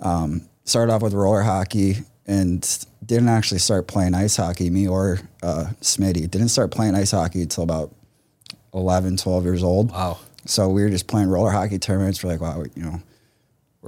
um, 0.00 0.48
started 0.64 0.92
off 0.92 1.02
with 1.02 1.12
roller 1.12 1.42
hockey 1.42 1.98
and 2.26 2.86
didn't 3.04 3.28
actually 3.28 3.58
start 3.58 3.86
playing 3.86 4.14
ice 4.14 4.36
hockey. 4.36 4.70
Me 4.70 4.88
or 4.88 5.20
uh, 5.42 5.66
Smitty 5.80 6.30
didn't 6.30 6.48
start 6.48 6.70
playing 6.70 6.94
ice 6.94 7.10
hockey 7.10 7.42
until 7.42 7.64
about 7.64 7.92
11, 8.74 9.16
12 9.16 9.44
years 9.44 9.62
old. 9.62 9.90
Wow. 9.90 10.18
So 10.44 10.68
we 10.68 10.82
were 10.82 10.90
just 10.90 11.06
playing 11.06 11.28
roller 11.28 11.50
hockey 11.50 11.78
tournaments. 11.78 12.22
We're 12.22 12.30
like, 12.30 12.40
wow, 12.40 12.64
you 12.74 12.82
know, 12.82 13.02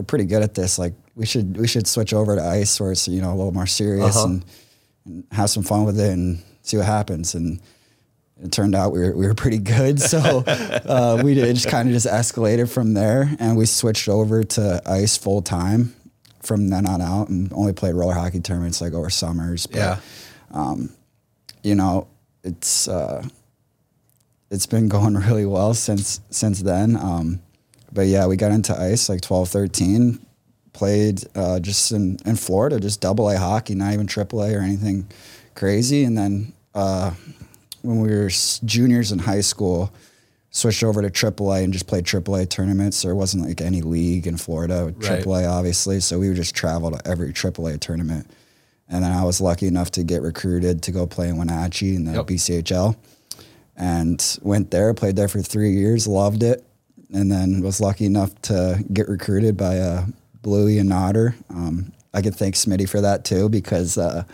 we're 0.01 0.05
pretty 0.05 0.25
good 0.25 0.43
at 0.43 0.55
this. 0.55 0.79
Like 0.79 0.95
we 1.15 1.27
should 1.27 1.59
we 1.59 1.67
should 1.69 1.87
switch 1.87 2.15
over 2.15 2.35
to 2.37 2.43
ice 2.43 2.81
where 2.81 2.93
it's 2.93 3.07
you 3.07 3.21
know 3.21 3.31
a 3.35 3.37
little 3.37 3.53
more 3.53 3.67
serious 3.67 4.17
Uh-huh. 4.17 4.27
and, 4.29 4.45
and 5.05 5.25
have 5.31 5.51
some 5.51 5.63
fun 5.63 5.85
with 5.85 6.01
it 6.01 6.11
and 6.11 6.43
see 6.63 6.79
what 6.79 6.87
happens. 6.87 7.35
And 7.35 7.61
it 8.43 8.51
turned 8.51 8.75
out 8.75 8.93
we 8.93 9.01
were 9.01 9.15
we 9.15 9.27
were 9.27 9.35
pretty 9.35 9.59
good. 9.59 10.01
So 10.01 10.19
uh, 10.47 11.21
we 11.23 11.35
did 11.35 11.55
just 11.55 11.69
kind 11.69 11.87
of 11.89 11.93
just 11.93 12.07
escalated 12.07 12.71
from 12.73 12.95
there, 12.95 13.37
and 13.39 13.59
we 13.59 13.67
switched 13.67 14.09
over 14.09 14.43
to 14.43 14.81
ice 14.87 15.19
full 15.19 15.43
time 15.43 15.95
from 16.43 16.69
then 16.71 16.87
on 16.87 17.03
out, 17.03 17.29
and 17.29 17.53
only 17.53 17.75
played 17.75 17.95
roller 17.95 18.15
hockey 18.15 18.41
tournaments 18.41 18.81
like 18.81 18.95
over 18.95 19.11
summers. 19.11 19.67
But, 19.67 19.77
Yeah. 19.77 20.77
you 21.63 21.75
know, 21.75 22.07
it's 22.43 22.89
uh, 22.89 23.23
it's 24.51 24.65
been 24.67 24.89
going 24.97 25.15
really 25.17 25.45
well 25.45 25.75
since 25.75 26.21
since 26.31 26.63
then. 26.63 26.97
Um, 26.97 27.41
but 27.93 28.03
yeah, 28.07 28.27
we 28.27 28.37
got 28.37 28.53
into 28.53 28.79
ice 28.79 29.09
like 29.09 29.21
12, 29.21 29.49
13, 29.49 30.27
played 30.73 31.25
uh, 31.35 31.61
just 31.61 31.93
in, 31.93 32.19
in 32.25 32.37
Florida, 32.37 32.79
just 32.81 33.01
double 33.01 33.29
A 33.29 33.39
hockey, 33.39 33.75
not 33.75 33.93
even 33.93 34.07
triple 34.07 34.43
A 34.43 34.55
or 34.55 34.61
anything 34.61 35.09
crazy. 35.55 36.05
And 36.05 36.17
then 36.17 36.53
uh, 36.75 37.13
when 37.83 38.01
we 38.01 38.09
were 38.11 38.31
juniors 38.65 39.13
in 39.13 39.19
high 39.19 39.41
school, 39.41 39.93
switched 40.53 40.83
over 40.83 41.01
to 41.03 41.11
triple 41.11 41.53
A 41.53 41.63
and 41.63 41.73
just 41.73 41.87
played 41.87 42.05
triple 42.07 42.35
A 42.35 42.47
tournaments. 42.47 43.03
There 43.03 43.15
wasn't 43.15 43.47
like 43.47 43.61
any 43.61 43.83
league 43.83 44.27
in 44.27 44.37
Florida 44.37 44.93
triple 45.01 45.37
A, 45.37 45.47
obviously. 45.47 46.01
So 46.01 46.19
we 46.19 46.29
would 46.29 46.37
just 46.37 46.55
travel 46.55 46.91
to 46.91 47.01
every 47.09 47.33
triple 47.33 47.67
A 47.69 47.79
tournament. 47.79 48.29
And 48.89 49.05
then 49.05 49.13
I 49.13 49.25
was 49.25 49.41
lucky 49.41 49.69
enough 49.69 49.93
to 49.93 50.03
get 50.03 50.23
recruited 50.23 50.83
to 50.83 50.93
go 50.93 51.07
play 51.07 51.29
in 51.29 51.37
Wenatchee 51.37 51.95
in 51.95 52.05
the 52.05 52.13
Yep. 52.13 52.27
BCHL 52.27 52.97
and 53.77 54.39
went 54.43 54.73
there, 54.73 54.93
played 54.95 55.15
there 55.15 55.29
for 55.29 55.41
three 55.41 55.71
years, 55.73 56.09
loved 56.09 56.43
it, 56.43 56.65
and 57.13 57.31
then 57.31 57.61
was 57.61 57.81
lucky 57.81 58.05
enough 58.07 58.41
to 58.43 58.85
get 58.93 59.09
recruited 59.09 59.57
by 59.57 59.79
uh, 59.79 60.07
Bluey 60.43 60.79
and 60.79 60.89
Nodder. 60.89 61.35
Um, 61.51 61.93
I 62.13 62.23
can 62.23 62.33
thank 62.33 62.55
Smitty 62.55 62.89
for 62.89 63.01
that 63.01 63.25
too, 63.25 63.49
because 63.49 63.97
uh, 63.99 64.25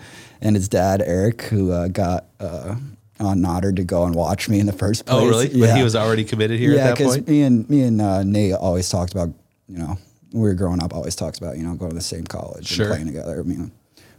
and 0.40 0.56
his 0.56 0.68
dad 0.68 1.02
Eric, 1.04 1.42
who 1.42 1.72
uh, 1.72 1.88
got 1.88 2.26
uh, 2.40 2.76
on 3.20 3.40
Nodder 3.40 3.72
to 3.72 3.84
go 3.84 4.04
and 4.04 4.14
watch 4.14 4.48
me 4.48 4.60
in 4.60 4.66
the 4.66 4.72
first 4.72 5.06
place. 5.06 5.18
Oh, 5.18 5.26
really? 5.28 5.48
Yeah, 5.50 5.66
But 5.68 5.76
he 5.76 5.82
was 5.82 5.96
already 5.96 6.24
committed 6.24 6.58
here 6.58 6.72
yeah, 6.74 6.88
at 6.90 6.96
that 6.96 6.98
because 6.98 7.26
me 7.26 7.42
and 7.42 7.68
me 7.68 7.82
and 7.82 8.00
uh, 8.00 8.22
Nate 8.22 8.54
always 8.54 8.88
talked 8.88 9.12
about 9.12 9.30
you 9.68 9.78
know 9.78 9.98
when 10.32 10.42
we 10.42 10.48
were 10.48 10.54
growing 10.54 10.82
up, 10.82 10.94
always 10.94 11.16
talked 11.16 11.38
about 11.38 11.56
you 11.56 11.62
know 11.64 11.74
going 11.74 11.90
to 11.90 11.96
the 11.96 12.02
same 12.02 12.24
college 12.24 12.66
Sure. 12.66 12.86
and 12.86 12.92
playing 12.94 13.06
together. 13.06 13.40
I 13.40 13.42
mean, 13.42 13.70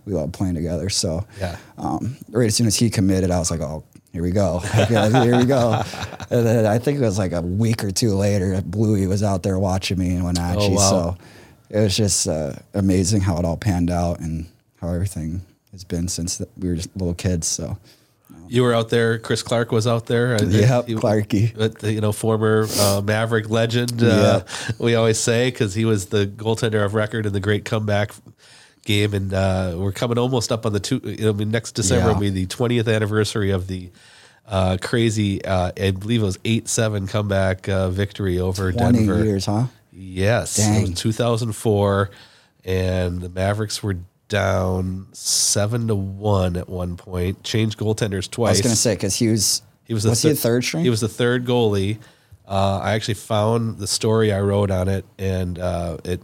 we 0.05 0.13
love 0.13 0.31
playing 0.31 0.55
together. 0.55 0.89
So 0.89 1.25
Yeah. 1.39 1.57
um, 1.77 2.17
right 2.29 2.47
as 2.47 2.55
soon 2.55 2.67
as 2.67 2.75
he 2.75 2.89
committed, 2.89 3.29
I 3.31 3.39
was 3.39 3.51
like, 3.51 3.59
oh, 3.61 3.83
here 4.13 4.21
we 4.23 4.31
go, 4.31 4.59
here 4.87 5.37
we 5.37 5.45
go. 5.45 5.81
And 6.29 6.45
then 6.45 6.65
I 6.65 6.77
think 6.79 6.97
it 6.99 7.01
was 7.01 7.17
like 7.17 7.31
a 7.33 7.41
week 7.41 7.83
or 7.83 7.91
two 7.91 8.15
later, 8.15 8.61
Bluey 8.65 9.07
was 9.07 9.23
out 9.23 9.43
there 9.43 9.59
watching 9.59 9.97
me 9.99 10.15
in 10.15 10.23
Wenatchee. 10.23 10.59
Oh, 10.61 10.69
wow. 10.71 10.89
So 10.89 11.17
it 11.69 11.79
was 11.81 11.95
just 11.95 12.27
uh, 12.27 12.53
amazing 12.73 13.21
how 13.21 13.37
it 13.37 13.45
all 13.45 13.57
panned 13.57 13.89
out 13.91 14.19
and 14.19 14.47
how 14.81 14.89
everything 14.89 15.41
has 15.71 15.83
been 15.83 16.07
since 16.07 16.41
we 16.57 16.69
were 16.69 16.75
just 16.75 16.95
little 16.95 17.13
kids. 17.13 17.45
So 17.47 17.77
You 18.47 18.63
were 18.63 18.73
out 18.73 18.89
there. 18.89 19.19
Chris 19.19 19.43
Clark 19.43 19.71
was 19.71 19.85
out 19.85 20.05
there. 20.05 20.41
Yep, 20.43 20.87
he- 20.87 20.95
Clarky. 20.95 21.83
you 21.93 21.99
know, 22.01 22.11
former 22.13 22.65
uh, 22.79 23.01
Maverick 23.03 23.49
legend. 23.49 24.01
Uh, 24.01 24.43
We 24.79 24.95
always 24.95 25.19
say 25.19 25.51
because 25.51 25.73
he 25.75 25.83
was 25.85 26.05
the 26.07 26.25
goaltender 26.25 26.83
of 26.85 26.93
record 26.93 27.25
in 27.25 27.33
the 27.33 27.39
great 27.41 27.65
comeback 27.65 28.13
game, 28.87 29.13
and 29.13 29.31
uh, 29.31 29.75
we're 29.77 29.91
coming 29.91 30.17
almost 30.17 30.51
up 30.51 30.65
on 30.65 30.73
the 30.73 30.79
two. 30.79 30.99
You 31.03 31.17
know, 31.25 31.29
I 31.29 31.33
mean, 31.33 31.51
next 31.51 31.73
December 31.73 32.07
Yeah. 32.07 32.13
will 32.13 32.19
be 32.21 32.29
the 32.31 32.47
twentieth 32.47 32.87
anniversary 32.87 33.51
of 33.51 33.67
the 33.67 33.91
uh, 34.47 34.77
crazy. 34.81 35.45
Uh, 35.45 35.71
I 35.79 35.91
believe 35.91 36.21
it 36.23 36.25
was 36.25 36.39
eight 36.45 36.67
seven 36.67 37.05
comeback 37.05 37.69
uh, 37.69 37.89
victory 37.89 38.39
over 38.39 38.71
20 38.71 38.97
Denver. 38.97 39.23
years, 39.23 39.45
huh? 39.45 39.65
Yes, 39.93 40.57
it 40.59 40.81
was 40.89 40.99
2004, 40.99 42.09
and 42.65 43.21
the 43.21 43.29
Mavericks 43.29 43.83
were 43.83 43.97
down 44.29 45.07
seven 45.13 45.87
to 45.87 45.95
one 45.95 46.55
at 46.57 46.67
one 46.69 46.97
point. 46.97 47.43
Changed 47.43 47.77
goaltenders 47.79 48.29
twice. 48.29 48.49
I 48.49 48.51
was 48.53 48.61
gonna 48.61 48.75
say 48.75 48.93
because 48.95 49.15
he 49.15 49.27
was 49.27 49.61
He 49.85 49.93
was 49.93 50.03
the 50.03 50.09
was 50.09 50.21
he 50.21 50.31
a 50.31 50.35
third 50.35 50.63
string? 50.63 50.83
He 50.83 50.89
was 50.89 51.01
the 51.01 51.07
third 51.09 51.45
goalie. 51.45 51.97
Uh, 52.47 52.79
I 52.81 52.93
actually 52.93 53.15
found 53.15 53.77
the 53.77 53.87
story 53.87 54.31
I 54.31 54.39
wrote 54.41 54.71
on 54.71 54.87
it, 54.87 55.05
and 55.17 55.59
uh, 55.59 55.97
it 56.05 56.21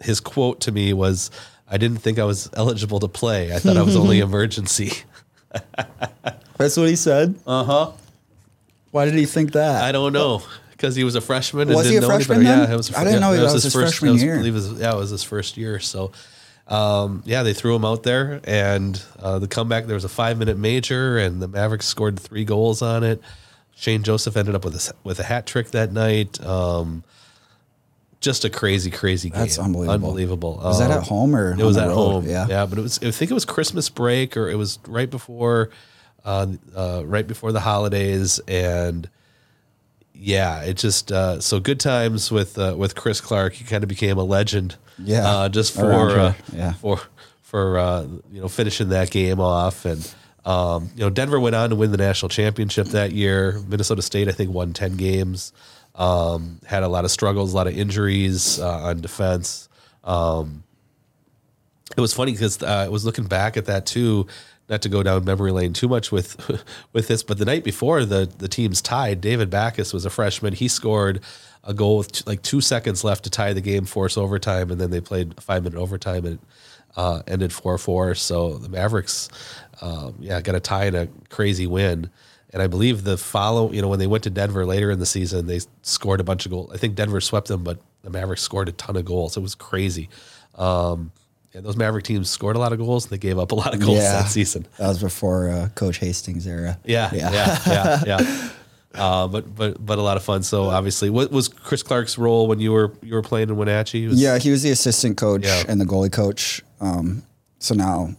his 0.00 0.20
quote 0.20 0.60
to 0.62 0.72
me 0.72 0.92
was, 0.92 1.30
"I 1.70 1.78
didn't 1.78 1.98
think 1.98 2.18
I 2.18 2.24
was 2.24 2.50
eligible 2.54 3.00
to 3.00 3.08
play. 3.08 3.54
I 3.54 3.58
thought 3.58 3.76
I 3.76 3.82
was 3.82 3.96
only 3.96 4.18
emergency." 4.28 4.92
That's 6.58 6.76
what 6.76 6.88
he 6.88 6.96
said. 6.96 7.34
Uh 7.46 7.64
huh. 7.64 7.90
Why 8.90 9.04
did 9.04 9.14
he 9.14 9.24
think 9.26 9.52
that? 9.52 9.82
I 9.82 9.92
don't 9.92 10.12
know 10.12 10.42
because 10.72 10.94
he 10.96 11.04
was 11.04 11.14
a 11.14 11.20
freshman. 11.20 11.68
and 11.68 11.76
Was 11.76 11.86
he 11.86 11.92
didn't 11.92 12.04
a 12.04 12.08
know 12.08 12.14
any 12.14 12.24
freshman 12.24 12.44
better. 12.44 12.60
then? 12.60 12.68
Yeah, 12.68 12.74
it 12.74 12.76
was. 12.76 12.94
I 12.94 13.04
didn't 13.04 13.20
know 13.20 13.32
yeah, 13.32 13.40
that 13.40 13.52
was 13.54 13.62
his 13.62 13.72
first. 13.72 13.98
freshman 13.98 14.08
that 14.08 14.12
was- 14.14 14.22
year. 14.22 14.34
I 14.34 14.38
believe 14.38 14.52
it 14.54 14.56
was, 14.56 14.72
yeah, 14.80 14.92
it 14.92 14.96
was 14.96 15.10
his 15.10 15.22
first 15.22 15.56
year. 15.56 15.78
So, 15.80 16.12
um, 16.66 17.22
yeah, 17.24 17.42
they 17.42 17.54
threw 17.54 17.74
him 17.76 17.84
out 17.84 18.02
there, 18.02 18.40
and 18.44 19.02
uh, 19.18 19.38
the 19.38 19.48
comeback. 19.48 19.86
There 19.86 19.94
was 19.94 20.04
a 20.04 20.08
five 20.10 20.38
minute 20.38 20.58
major, 20.58 21.18
and 21.18 21.40
the 21.40 21.48
Mavericks 21.48 21.86
scored 21.86 22.18
three 22.18 22.44
goals 22.44 22.82
on 22.82 23.04
it. 23.04 23.20
Shane 23.76 24.02
Joseph 24.02 24.36
ended 24.36 24.54
up 24.54 24.64
with 24.64 24.74
a 24.74 24.92
with 25.04 25.18
a 25.20 25.24
hat 25.24 25.46
trick 25.46 25.70
that 25.70 25.92
night. 25.92 26.44
Um, 26.44 27.02
just 28.20 28.44
a 28.44 28.50
crazy, 28.50 28.90
crazy 28.90 29.30
game. 29.30 29.40
That's 29.40 29.58
unbelievable. 29.58 29.94
Unbelievable. 29.94 30.60
Was 30.62 30.78
that 30.78 30.90
Um, 30.90 30.98
at 30.98 31.04
home 31.08 31.34
or 31.34 31.52
It 31.52 31.64
was 31.64 31.76
at 31.76 31.88
road? 31.88 31.94
home. 31.94 32.28
Yeah. 32.28 32.46
yeah. 32.48 32.66
But 32.66 32.78
it 32.78 32.82
was. 32.82 32.98
I 33.02 33.10
think 33.10 33.30
it 33.30 33.34
was 33.34 33.44
Christmas 33.44 33.88
break, 33.88 34.36
or 34.36 34.48
it 34.48 34.56
was 34.56 34.78
right 34.86 35.08
before 35.10 35.70
uh, 36.24 36.46
uh, 36.76 37.02
right 37.06 37.26
before 37.26 37.50
the 37.52 37.60
holidays, 37.60 38.38
and 38.46 39.08
yeah, 40.14 40.62
it 40.62 40.74
just 40.76 41.10
uh, 41.12 41.40
so 41.40 41.60
good 41.60 41.80
times 41.80 42.30
with 42.30 42.58
uh, 42.58 42.74
with 42.76 42.94
Chris 42.94 43.20
Clark. 43.20 43.54
He 43.54 43.64
kind 43.64 43.82
of 43.82 43.88
became 43.88 44.18
a 44.18 44.22
legend. 44.24 44.76
Yeah, 44.98 45.26
uh, 45.26 45.48
just 45.48 45.74
for 45.74 46.10
uh, 46.10 46.34
yeah. 46.52 46.72
for 46.74 47.00
for 47.42 47.78
uh, 47.78 48.02
you 48.30 48.40
know 48.42 48.48
finishing 48.48 48.90
that 48.90 49.10
game 49.10 49.40
off, 49.40 49.86
and 49.86 50.14
um, 50.44 50.90
you 50.94 51.00
know 51.02 51.10
Denver 51.10 51.40
went 51.40 51.56
on 51.56 51.70
to 51.70 51.76
win 51.76 51.90
the 51.90 51.96
national 51.96 52.28
championship 52.28 52.88
that 52.88 53.12
year. 53.12 53.60
Minnesota 53.66 54.02
State, 54.02 54.28
I 54.28 54.32
think, 54.32 54.52
won 54.52 54.74
ten 54.74 54.96
games. 54.96 55.52
Um, 55.94 56.60
had 56.66 56.82
a 56.82 56.88
lot 56.88 57.04
of 57.04 57.10
struggles, 57.10 57.52
a 57.52 57.56
lot 57.56 57.66
of 57.66 57.76
injuries 57.76 58.58
uh, 58.58 58.78
on 58.84 59.00
defense. 59.00 59.68
Um, 60.04 60.62
it 61.96 62.00
was 62.00 62.14
funny 62.14 62.32
because 62.32 62.62
uh, 62.62 62.66
I 62.66 62.88
was 62.88 63.04
looking 63.04 63.24
back 63.24 63.56
at 63.56 63.66
that 63.66 63.86
too. 63.86 64.26
Not 64.68 64.82
to 64.82 64.88
go 64.88 65.02
down 65.02 65.24
memory 65.24 65.50
lane 65.50 65.72
too 65.72 65.88
much 65.88 66.12
with 66.12 66.38
with 66.92 67.08
this, 67.08 67.22
but 67.24 67.38
the 67.38 67.44
night 67.44 67.64
before 67.64 68.04
the 68.04 68.30
the 68.38 68.48
teams 68.48 68.80
tied, 68.80 69.20
David 69.20 69.50
Backes 69.50 69.92
was 69.92 70.04
a 70.04 70.10
freshman. 70.10 70.52
He 70.52 70.68
scored 70.68 71.20
a 71.64 71.74
goal 71.74 71.98
with 71.98 72.12
t- 72.12 72.24
like 72.26 72.42
two 72.42 72.60
seconds 72.60 73.02
left 73.02 73.24
to 73.24 73.30
tie 73.30 73.52
the 73.52 73.60
game, 73.60 73.84
force 73.84 74.16
overtime, 74.16 74.70
and 74.70 74.80
then 74.80 74.90
they 74.90 75.00
played 75.00 75.40
five 75.42 75.64
minute 75.64 75.78
overtime 75.78 76.24
and 76.24 76.38
uh, 76.96 77.22
ended 77.26 77.52
four 77.52 77.76
four. 77.78 78.14
So 78.14 78.58
the 78.58 78.68
Mavericks, 78.68 79.28
um, 79.80 80.14
yeah, 80.20 80.40
got 80.40 80.54
a 80.54 80.60
tie 80.60 80.84
and 80.84 80.96
a 80.96 81.08
crazy 81.28 81.66
win. 81.66 82.10
And 82.52 82.60
I 82.62 82.66
believe 82.66 83.04
the 83.04 83.16
follow, 83.16 83.70
you 83.72 83.80
know, 83.80 83.88
when 83.88 83.98
they 84.00 84.06
went 84.08 84.24
to 84.24 84.30
Denver 84.30 84.66
later 84.66 84.90
in 84.90 84.98
the 84.98 85.06
season, 85.06 85.46
they 85.46 85.60
scored 85.82 86.20
a 86.20 86.24
bunch 86.24 86.46
of 86.46 86.50
goals. 86.50 86.72
I 86.72 86.78
think 86.78 86.96
Denver 86.96 87.20
swept 87.20 87.48
them, 87.48 87.62
but 87.62 87.78
the 88.02 88.10
Mavericks 88.10 88.42
scored 88.42 88.68
a 88.68 88.72
ton 88.72 88.96
of 88.96 89.04
goals. 89.04 89.36
It 89.36 89.40
was 89.40 89.54
crazy. 89.54 90.08
Um, 90.56 91.12
and 91.54 91.64
those 91.64 91.76
Maverick 91.76 92.04
teams 92.04 92.28
scored 92.30 92.56
a 92.56 92.58
lot 92.58 92.72
of 92.72 92.78
goals. 92.78 93.04
And 93.04 93.12
they 93.12 93.18
gave 93.18 93.38
up 93.38 93.52
a 93.52 93.54
lot 93.54 93.72
of 93.74 93.80
goals 93.80 93.98
that 93.98 94.26
season. 94.28 94.66
That 94.78 94.88
was 94.88 95.00
before 95.02 95.48
uh, 95.48 95.68
Coach 95.74 95.98
Hastings 95.98 96.46
era. 96.46 96.78
Yeah, 96.84 97.10
yeah, 97.12 97.30
yeah, 97.32 97.58
yeah. 97.66 98.02
yeah. 98.20 98.48
Uh, 98.94 99.28
but 99.28 99.54
but 99.54 99.84
but 99.84 99.98
a 99.98 100.02
lot 100.02 100.16
of 100.16 100.24
fun. 100.24 100.42
So 100.42 100.64
obviously, 100.64 101.10
what 101.10 101.30
was 101.30 101.46
Chris 101.48 101.82
Clark's 101.84 102.18
role 102.18 102.48
when 102.48 102.58
you 102.58 102.72
were 102.72 102.92
you 103.02 103.14
were 103.14 103.22
playing 103.22 103.48
in 103.48 103.56
Wenatchee? 103.56 104.08
Was, 104.08 104.20
Yeah, 104.20 104.38
he 104.38 104.50
was 104.50 104.62
the 104.64 104.70
assistant 104.70 105.16
coach 105.16 105.44
Yeah. 105.44 105.62
and 105.68 105.80
the 105.80 105.84
goalie 105.84 106.10
coach. 106.12 106.62
Um, 106.80 107.22
so 107.60 107.74
now, 107.76 108.14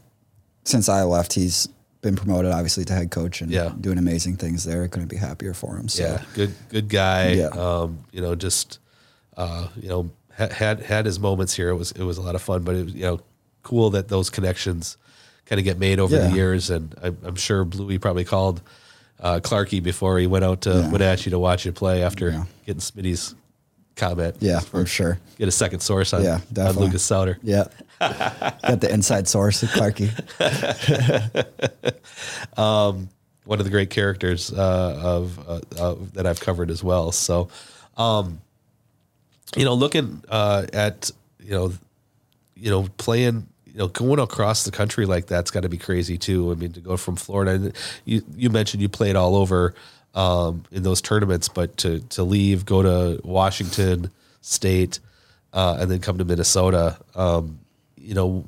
since 0.64 0.88
I 0.88 1.04
left, 1.04 1.34
he's 1.34 1.68
been 2.02 2.16
promoted 2.16 2.52
obviously 2.52 2.84
to 2.86 2.94
head 2.94 3.12
coach 3.12 3.42
and 3.42 3.52
Yeah. 3.52 3.72
doing 3.80 3.98
amazing 3.98 4.38
things 4.38 4.64
there. 4.64 4.84
I 4.84 4.88
couldn't 4.88 5.08
be 5.10 5.18
happier 5.18 5.54
for 5.54 5.76
him. 5.78 5.88
So 5.88 6.04
yeah, 6.04 6.22
good 6.34 6.54
good 6.70 6.90
guy. 6.90 7.34
Yeah. 7.34 7.48
Um, 7.48 8.00
you 8.12 8.22
know, 8.22 8.36
just 8.36 8.80
uh, 9.38 9.68
you 9.80 9.90
know 9.90 10.10
ha- 10.38 10.50
had 10.50 10.82
had 10.82 11.06
his 11.06 11.20
moments 11.20 11.54
here. 11.56 11.70
It 11.70 11.76
was 11.76 11.92
it 11.92 12.04
was 12.04 12.18
a 12.18 12.22
lot 12.22 12.36
of 12.36 12.42
fun, 12.42 12.64
but 12.64 12.76
it 12.76 12.86
was 12.86 12.94
you 12.96 13.04
know 13.04 13.20
cool 13.64 13.92
that 13.92 14.08
those 14.08 14.30
connections 14.32 14.98
kind 15.46 15.60
of 15.60 15.66
get 15.66 15.78
made 15.78 16.00
over 16.00 16.16
Yeah. 16.16 16.28
the 16.30 16.36
years. 16.36 16.70
And 16.70 16.96
I'm, 17.04 17.18
I'm 17.24 17.36
sure 17.36 17.64
Bluey 17.66 17.98
probably 18.00 18.24
called 18.26 18.62
uh, 19.20 19.40
Clarky 19.40 19.84
before 19.84 20.18
he 20.18 20.26
went 20.26 20.44
out 20.44 20.62
to 20.62 20.70
Yeah. 20.72 20.90
Wenatchee 20.92 21.30
to 21.30 21.38
watch 21.40 21.66
you 21.66 21.72
play 21.72 22.02
after 22.04 22.30
Yeah. 22.32 22.46
getting 22.66 22.82
Smitty's 22.82 23.36
comment. 23.96 24.36
yeah, 24.40 24.60
for 24.60 24.86
sure. 24.86 25.20
Get 25.38 25.48
a 25.48 25.52
second 25.52 25.82
source 25.82 26.14
on, 26.14 26.24
Yeah, 26.24 26.40
on. 26.58 26.76
Lucas 26.76 27.08
Sowder. 27.08 27.38
Yeah, 27.44 27.66
got 28.00 28.82
the 28.82 28.92
inside 28.92 29.28
source 29.28 29.62
with 29.62 29.72
Clarky. 29.72 30.10
one 33.46 33.60
of 33.60 33.66
the 33.66 33.72
great 33.72 33.90
characters 33.90 34.54
uh, 34.54 35.00
of 35.04 35.40
uh, 35.48 35.60
uh, 35.78 35.96
that 36.14 36.26
I've 36.26 36.40
covered 36.40 36.72
as 36.72 36.84
well. 36.84 37.12
So, 37.12 37.50
um, 37.98 38.40
you 39.56 39.66
know, 39.66 39.74
looking 39.74 40.24
uh, 40.30 40.68
at 40.72 41.12
you 41.40 41.52
know, 41.52 41.74
you 42.56 42.70
know, 42.70 42.88
playing, 42.98 43.48
you 43.66 43.78
know, 43.78 43.88
going 43.88 44.20
across 44.20 44.64
the 44.64 44.72
country 44.72 45.06
like 45.06 45.26
that's 45.28 45.52
got 45.52 45.64
to 45.64 45.70
be 45.70 45.78
crazy 45.78 46.18
too. 46.18 46.52
I 46.52 46.56
mean, 46.56 46.72
to 46.74 46.80
go 46.80 46.98
from 46.98 47.16
Florida, 47.16 47.74
you 48.06 48.22
you 48.36 48.50
mentioned 48.50 48.82
you 48.82 48.90
played 48.90 49.16
all 49.16 49.36
over 49.36 49.74
um, 50.14 50.64
in 50.72 50.84
those 50.84 51.02
tournaments, 51.02 51.50
but 51.50 51.78
to 51.78 52.00
to 52.00 52.24
leave, 52.24 52.66
go 52.66 52.82
to 52.82 53.22
Washington 53.24 54.12
State, 54.42 55.00
uh, 55.54 55.78
and 55.80 55.90
then 55.90 56.00
come 56.00 56.18
to 56.18 56.26
Minnesota. 56.26 56.98
Um, 57.16 57.60
you 57.96 58.14
know, 58.14 58.48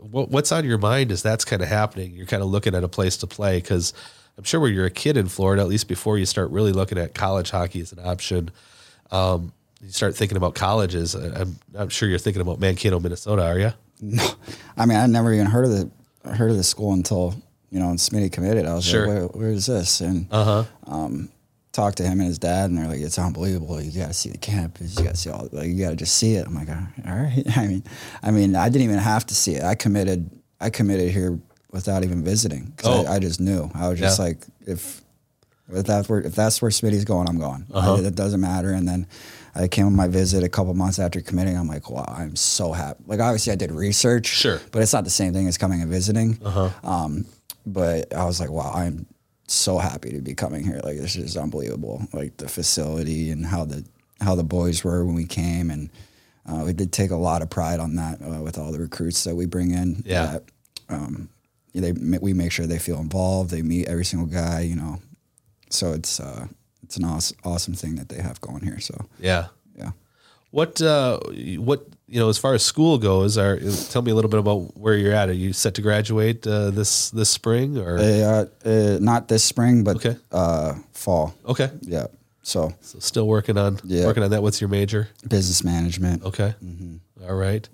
what, 0.00 0.30
what's 0.30 0.52
on 0.52 0.64
your 0.64 0.78
mind 0.78 1.12
as 1.12 1.22
that's 1.22 1.44
kind 1.44 1.62
of 1.62 1.68
happening? 1.68 2.14
You're 2.14 2.26
kind 2.26 2.42
of 2.42 2.48
looking 2.48 2.74
at 2.74 2.84
a 2.84 2.88
place 2.88 3.16
to 3.18 3.26
play 3.26 3.58
because 3.58 3.92
I'm 4.38 4.44
sure 4.44 4.60
when 4.60 4.72
you're 4.72 4.86
a 4.86 4.90
kid 4.90 5.16
in 5.16 5.28
Florida, 5.28 5.62
at 5.62 5.68
least 5.68 5.88
before 5.88 6.18
you 6.18 6.26
start 6.26 6.50
really 6.50 6.72
looking 6.72 6.98
at 6.98 7.14
college 7.14 7.50
hockey 7.50 7.80
as 7.80 7.92
an 7.92 7.98
option, 8.02 8.50
um, 9.10 9.52
you 9.82 9.90
start 9.90 10.14
thinking 10.14 10.36
about 10.36 10.54
colleges. 10.54 11.14
I'm, 11.14 11.56
I'm 11.74 11.88
sure 11.88 12.08
you're 12.08 12.18
thinking 12.18 12.42
about 12.42 12.60
Mankato, 12.60 13.00
Minnesota, 13.00 13.44
are 13.44 13.58
you? 13.58 13.72
No, 14.02 14.26
I 14.78 14.86
mean, 14.86 14.96
I 14.96 15.06
never 15.06 15.30
even 15.30 15.44
heard 15.44 15.66
of 15.66 15.72
the 15.72 16.34
heard 16.34 16.50
of 16.50 16.56
the 16.56 16.64
school 16.64 16.94
until 16.94 17.34
you 17.70 17.78
know 17.80 17.90
and 17.90 17.98
Smitty 17.98 18.30
committed. 18.32 18.66
I 18.66 18.74
was 18.74 18.84
Sure. 18.84 19.06
like, 19.06 19.16
Where, 19.34 19.42
"Where 19.42 19.50
is 19.50 19.66
this?" 19.66 20.00
And 20.00 20.26
Uh 20.30 20.44
huh. 20.44 20.64
um, 20.86 21.28
talked 21.72 21.98
to 21.98 22.02
him 22.02 22.18
and 22.20 22.28
his 22.28 22.38
dad, 22.38 22.70
and 22.70 22.78
they're 22.78 22.88
like, 22.88 23.00
"It's 23.00 23.18
unbelievable. 23.18 23.80
You 23.80 23.92
got 24.00 24.08
to 24.08 24.14
see 24.14 24.30
the 24.30 24.38
campus. 24.38 24.96
You 24.98 25.04
got 25.04 25.14
to 25.14 25.20
see 25.20 25.30
all. 25.30 25.48
Like, 25.52 25.68
you 25.68 25.82
got 25.84 25.90
to 25.90 25.96
just 25.96 26.14
see 26.16 26.34
it." 26.34 26.46
I'm 26.46 26.54
like, 26.54 26.68
"All 26.68 27.14
right." 27.16 27.44
I 27.56 27.66
mean, 27.66 27.84
I 28.22 28.30
mean, 28.30 28.56
I 28.56 28.68
didn't 28.68 28.84
even 28.84 28.98
have 28.98 29.24
to 29.26 29.34
see 29.34 29.54
it. 29.54 29.62
I 29.62 29.74
committed. 29.74 30.30
I 30.60 30.70
committed 30.70 31.10
here 31.12 31.38
without 31.70 32.02
even 32.04 32.24
visiting. 32.24 32.72
'cause 32.76 33.06
Oh. 33.06 33.10
I, 33.10 33.14
I 33.14 33.18
just 33.20 33.40
knew. 33.40 33.70
I 33.74 33.88
was 33.88 33.98
just 33.98 34.18
Yeah. 34.18 34.24
like, 34.26 34.46
if 34.66 35.02
if 35.72 35.86
that's 35.86 36.08
where 36.08 36.20
if 36.20 36.34
that's 36.34 36.60
where 36.60 36.70
Smitty's 36.72 37.04
going, 37.04 37.28
I'm 37.28 37.38
going. 37.38 37.64
Uh-huh. 37.72 37.94
I- 37.94 38.00
it 38.00 38.16
doesn't 38.16 38.40
matter. 38.40 38.72
And 38.72 38.88
then 38.88 39.06
I 39.54 39.68
came 39.68 39.86
on 39.86 39.94
my 39.94 40.08
visit 40.08 40.42
a 40.42 40.48
couple 40.48 40.74
months 40.74 40.98
after 40.98 41.20
committing. 41.20 41.56
I'm 41.56 41.68
like, 41.68 41.88
wow, 41.88 42.04
I'm 42.08 42.34
so 42.34 42.72
happy. 42.72 43.02
Like 43.06 43.20
obviously 43.20 43.52
I 43.52 43.56
did 43.56 43.70
research, 43.70 44.26
Sure. 44.26 44.60
but 44.72 44.82
it's 44.82 44.92
not 44.92 45.04
the 45.04 45.10
same 45.10 45.32
thing 45.32 45.46
as 45.46 45.56
coming 45.58 45.80
and 45.80 45.88
visiting. 45.90 46.38
Uh-huh. 46.44 46.70
Um, 46.82 47.24
but 47.66 48.12
I 48.14 48.24
was 48.24 48.40
like, 48.40 48.50
wow, 48.50 48.72
I'm 48.74 49.06
so 49.46 49.78
happy 49.78 50.10
to 50.12 50.20
be 50.20 50.34
coming 50.34 50.64
here. 50.64 50.80
Like 50.84 50.96
this 50.98 51.16
is 51.16 51.36
unbelievable. 51.36 52.06
Like 52.12 52.36
the 52.36 52.48
facility 52.48 53.30
and 53.30 53.44
how 53.46 53.64
the 53.64 53.84
how 54.20 54.34
the 54.34 54.44
boys 54.44 54.84
were 54.84 55.04
when 55.04 55.14
we 55.14 55.26
came, 55.26 55.70
and 55.70 55.90
uh, 56.46 56.62
we 56.66 56.72
did 56.72 56.92
take 56.92 57.10
a 57.10 57.16
lot 57.16 57.42
of 57.42 57.50
pride 57.50 57.80
on 57.80 57.96
that 57.96 58.20
uh, 58.22 58.42
with 58.42 58.58
all 58.58 58.70
the 58.72 58.78
recruits 58.78 59.24
that 59.24 59.34
we 59.34 59.46
bring 59.46 59.70
in. 59.72 60.02
Yeah. 60.06 60.26
that, 60.26 60.44
um, 60.88 61.28
they 61.74 61.92
we 61.92 62.32
make 62.32 62.52
sure 62.52 62.66
they 62.66 62.78
feel 62.78 62.98
involved. 63.00 63.50
They 63.50 63.62
meet 63.62 63.88
every 63.88 64.04
single 64.04 64.28
guy. 64.28 64.60
You 64.60 64.76
know, 64.76 65.00
so 65.70 65.92
it's 65.92 66.20
uh, 66.20 66.46
it's 66.82 66.96
an 66.96 67.04
awesome 67.04 67.36
awesome 67.44 67.74
thing 67.74 67.94
that 67.96 68.08
they 68.08 68.20
have 68.20 68.40
going 68.40 68.62
here. 68.64 68.80
So 68.80 69.06
Yeah. 69.18 69.46
yeah. 69.76 69.92
What 70.50 70.80
uh, 70.82 71.18
what 71.58 71.86
you 72.10 72.18
know 72.20 72.28
as 72.28 72.38
far 72.38 72.54
as 72.54 72.62
school 72.64 72.98
goes? 72.98 73.38
Are 73.38 73.58
tell 73.90 74.02
me 74.02 74.10
a 74.10 74.14
little 74.14 74.30
bit 74.30 74.40
about 74.40 74.76
where 74.76 74.96
you're 74.96 75.14
at. 75.14 75.28
Are 75.28 75.32
you 75.44 75.52
set 75.52 75.74
to 75.74 75.82
graduate 75.82 76.46
uh, 76.46 76.70
this 76.70 77.10
this 77.10 77.30
spring 77.30 77.78
or 77.78 77.98
Uh, 77.98 78.44
uh, 78.64 78.98
not 79.00 79.28
this 79.28 79.44
spring, 79.44 79.84
but 79.84 79.96
Okay. 79.96 80.16
uh, 80.32 80.74
fall. 80.92 81.34
okay? 81.46 81.70
Yeah. 81.82 82.06
So 82.42 82.72
So 82.80 82.98
still 82.98 83.26
working 83.28 83.56
on 83.58 83.78
Yeah. 83.84 84.06
working 84.06 84.22
on 84.24 84.30
that. 84.30 84.42
What's 84.42 84.60
your 84.60 84.70
major? 84.70 85.08
business 85.28 85.62
management. 85.62 86.24
Okay. 86.24 86.54
Mm-hmm. 86.64 86.96
All 87.28 87.36
right. 87.36 87.68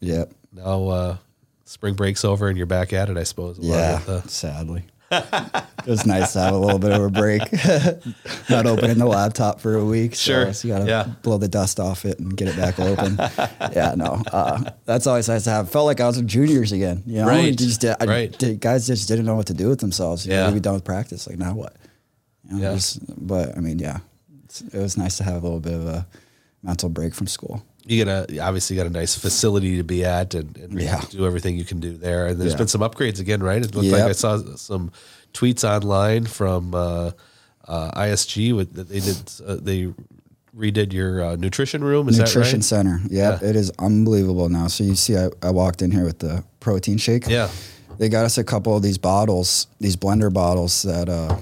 Yep. 0.00 0.32
Now 0.52 0.88
uh, 0.88 1.16
spring 1.64 1.94
breaks 1.94 2.24
over 2.24 2.48
and 2.48 2.56
you're 2.58 2.66
back 2.78 2.92
at 2.92 3.08
it. 3.08 3.16
I 3.16 3.24
suppose. 3.24 3.58
Yeah. 3.60 3.98
with, 3.98 4.08
uh, 4.08 4.22
Sadly. 4.28 4.82
It 5.10 5.86
was 5.86 6.04
nice 6.06 6.32
to 6.32 6.40
have 6.40 6.54
a 6.54 6.58
little 6.58 6.78
bit 6.78 6.92
of 6.92 7.02
a 7.02 7.10
break. 7.10 7.42
Not 8.50 8.66
opening 8.66 8.98
the 8.98 9.06
laptop 9.06 9.60
for 9.60 9.76
a 9.76 9.84
week. 9.84 10.14
Sure. 10.14 10.46
So, 10.46 10.52
so 10.52 10.68
you 10.68 10.74
got 10.74 10.80
to 10.80 10.86
Yeah. 10.90 11.04
blow 11.22 11.38
the 11.38 11.48
dust 11.48 11.78
off 11.80 12.04
it 12.04 12.18
and 12.18 12.36
get 12.36 12.48
it 12.48 12.56
back 12.56 12.78
open. 12.80 13.16
yeah, 13.72 13.94
no. 13.96 14.22
Uh, 14.32 14.70
that's 14.84 15.06
always 15.06 15.28
nice 15.28 15.44
to 15.44 15.50
have. 15.50 15.70
Felt 15.70 15.86
like 15.86 16.00
I 16.00 16.06
was 16.06 16.16
with 16.16 16.26
juniors 16.26 16.72
again. 16.72 17.02
You 17.06 17.18
know, 17.22 17.26
Right. 17.28 17.56
Just, 17.56 17.84
I, 17.84 17.96
Right. 18.04 18.36
did- 18.38 18.60
guys 18.60 18.86
just 18.86 19.06
didn't 19.08 19.26
know 19.26 19.36
what 19.36 19.46
to 19.46 19.54
do 19.54 19.68
with 19.68 19.80
themselves. 19.80 20.26
You 20.26 20.32
Yeah. 20.32 20.46
know, 20.48 20.52
we 20.54 20.60
done 20.60 20.74
with 20.74 20.84
practice. 20.84 21.28
Like, 21.28 21.38
now 21.38 21.54
what? 21.54 21.76
You 22.50 22.58
know, 22.60 22.72
Yeah. 22.72 22.78
but 23.16 23.56
I 23.56 23.60
mean, 23.60 23.78
yeah, 23.78 23.98
it's, 24.44 24.60
it 24.62 24.78
was 24.78 24.96
nice 24.96 25.16
to 25.18 25.24
have 25.24 25.34
a 25.34 25.40
little 25.46 25.60
bit 25.60 25.74
of 25.74 25.86
a 25.86 26.06
mental 26.62 26.88
break 26.88 27.14
from 27.14 27.26
school. 27.26 27.62
You 27.86 28.04
got 28.04 28.30
a 28.30 28.38
obviously 28.40 28.76
got 28.76 28.86
a 28.86 28.90
nice 28.90 29.14
facility 29.16 29.76
to 29.76 29.84
be 29.84 30.04
at 30.04 30.34
and, 30.34 30.56
and 30.58 30.80
Yeah. 30.80 31.00
do 31.10 31.24
everything 31.26 31.56
you 31.56 31.64
can 31.64 31.80
do 31.80 31.96
there. 31.96 32.26
And 32.26 32.40
there's 32.40 32.52
Yeah. 32.52 32.58
been 32.58 32.68
some 32.68 32.80
upgrades 32.80 33.20
again, 33.20 33.42
right? 33.42 33.62
It 33.62 33.74
looked 33.74 33.88
like 33.88 34.02
I 34.02 34.12
saw 34.12 34.38
some 34.56 34.90
tweets 35.32 35.62
online 35.68 36.24
from 36.26 36.74
uh, 36.74 37.12
uh, 37.68 37.90
ISG 37.92 38.54
with 38.54 38.74
that 38.74 38.88
they 38.88 39.00
did 39.00 39.16
uh, 39.46 39.56
they 39.60 39.92
redid 40.56 40.92
your 40.92 41.22
uh, 41.22 41.36
nutrition 41.36 41.84
room. 41.84 42.08
Is 42.08 42.18
Nutrition 42.18 42.42
that 42.42 42.56
right? 42.56 42.64
center. 42.64 43.00
Yep, 43.10 43.42
Yeah. 43.42 43.48
it 43.48 43.56
is 43.56 43.70
unbelievable 43.78 44.48
now. 44.48 44.68
So 44.68 44.84
you 44.84 44.94
see, 44.94 45.16
I, 45.16 45.28
I 45.42 45.50
walked 45.50 45.82
in 45.82 45.90
here 45.90 46.04
with 46.04 46.18
the 46.20 46.44
protein 46.60 46.96
shake. 46.98 47.28
Yeah. 47.28 47.50
They 47.98 48.08
got 48.08 48.24
us 48.24 48.36
a 48.38 48.44
couple 48.44 48.74
of 48.76 48.82
these 48.82 48.98
bottles, 48.98 49.66
these 49.80 49.96
blender 49.96 50.32
bottles 50.32 50.82
that 50.82 51.08
uh, 51.08 51.36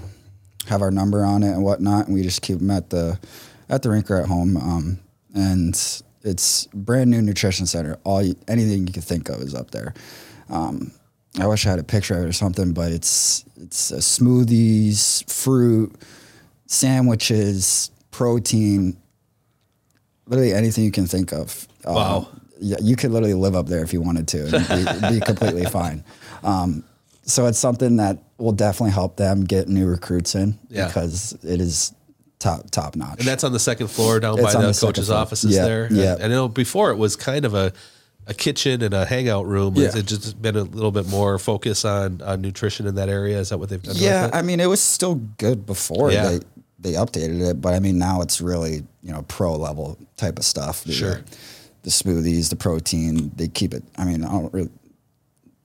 have 0.67 0.83
our 0.83 0.91
number 0.91 1.25
on 1.25 1.43
it 1.43 1.53
and 1.53 1.63
whatnot, 1.65 2.07
and 2.07 2.15
we 2.15 2.23
just 2.23 2.43
keep 2.43 2.59
them 2.59 2.71
at 2.71 2.91
the 2.91 3.19
at 3.69 3.83
the 3.83 3.91
rink 3.91 4.11
or 4.11 4.17
at 4.17 4.27
home. 4.27 4.57
Um, 4.57 4.99
and 5.35 5.75
it's 6.25 6.67
brand 6.75 7.11
new 7.11 7.23
nutrition 7.23 7.67
center. 7.67 7.99
All 8.05 8.23
you, 8.23 8.35
anything 8.49 8.87
you 8.87 8.93
can 8.93 9.03
think 9.03 9.29
of 9.29 9.41
is 9.41 9.55
up 9.55 9.71
there. 9.71 9.95
Um, 10.49 10.91
I 11.39 11.47
wish 11.47 11.67
I 11.67 11.71
had 11.71 11.79
a 11.79 11.85
picture 11.85 12.17
of 12.17 12.25
it 12.25 12.29
or 12.29 12.33
something, 12.33 12.73
but 12.73 12.91
it's 12.93 13.45
it's 13.57 13.91
smoothies, 13.93 15.29
fruit, 15.31 15.95
sandwiches, 16.67 17.91
protein, 18.11 18.97
literally 20.27 20.53
anything 20.53 20.85
you 20.85 20.91
can 20.91 21.07
think 21.07 21.33
of. 21.33 21.67
Um, 21.85 21.95
Wow. 21.95 22.29
yeah, 22.61 22.77
you 22.81 22.97
could 22.97 23.11
literally 23.11 23.35
live 23.35 23.55
up 23.55 23.67
there 23.67 23.83
if 23.83 23.93
you 23.93 24.01
wanted 24.01 24.29
to 24.29 24.57
and 24.57 25.11
be, 25.13 25.19
be 25.19 25.25
completely 25.25 25.65
fine. 25.81 26.05
Um, 26.43 26.85
so 27.23 27.47
it's 27.47 27.59
something 27.59 27.97
that 27.97 28.19
will 28.39 28.53
definitely 28.53 28.93
help 28.93 29.17
them 29.17 29.45
get 29.45 29.69
new 29.69 29.87
recruits 29.87 30.35
in 30.35 30.59
Yeah. 30.69 30.87
because 30.87 31.33
it 31.43 31.61
is 31.61 31.93
top 32.39 32.71
top 32.71 32.97
notch. 32.97 33.19
And 33.19 33.27
that's 33.29 33.45
on 33.45 33.53
the 33.53 33.59
second 33.59 33.89
floor 33.89 34.21
down 34.21 34.35
It's 34.39 34.55
by 34.55 34.61
the, 34.61 34.69
the 34.73 34.79
coach's 34.81 35.07
floor. 35.07 35.19
offices 35.19 35.55
Yeah, 35.55 35.65
there. 35.65 35.89
yeah. 35.93 36.15
And, 36.15 36.25
I 36.25 36.29
know 36.29 36.49
before 36.49 36.91
it 36.91 36.97
was 36.97 37.17
kind 37.17 37.45
of 37.45 37.55
a, 37.55 37.73
a 38.27 38.35
kitchen 38.35 38.83
and 38.83 38.93
a 38.95 39.05
hangout 39.05 39.47
room. 39.47 39.75
Yeah. 39.77 39.87
Has 39.87 39.95
it 39.97 40.07
just 40.07 40.41
been 40.41 40.57
a 40.57 40.63
little 40.63 40.91
bit 40.91 41.07
more 41.09 41.39
focus 41.39 41.85
on, 41.85 42.23
on 42.23 42.41
nutrition 42.41 42.87
in 42.87 42.95
that 42.97 43.09
area? 43.09 43.39
Is 43.39 43.51
that 43.51 43.59
what 43.59 43.69
they've 43.69 43.83
done? 43.83 43.95
yeah? 43.99 44.31
I 44.33 44.43
mean, 44.43 44.61
it 44.61 44.67
was 44.67 44.81
still 44.83 45.17
good 45.39 45.67
before 45.67 46.11
Yeah. 46.13 46.29
they 46.31 46.41
they 46.81 46.93
updated 46.93 47.41
it, 47.49 47.63
but 47.63 47.73
I 47.73 47.81
mean 47.81 47.97
now 47.99 48.21
it's 48.21 48.43
really 48.43 48.85
you 49.03 49.11
know 49.13 49.23
pro 49.29 49.57
level 49.57 49.97
type 50.19 50.39
of 50.39 50.45
stuff. 50.45 50.85
The, 50.85 50.93
Sure. 50.93 51.21
the 51.83 51.89
smoothies, 51.91 52.51
the 52.51 52.57
protein, 52.57 53.31
they 53.37 53.49
keep 53.49 53.73
it. 53.73 53.83
I 53.97 54.05
mean, 54.05 54.23
I 54.23 54.31
don't 54.33 54.53
really. 54.53 54.71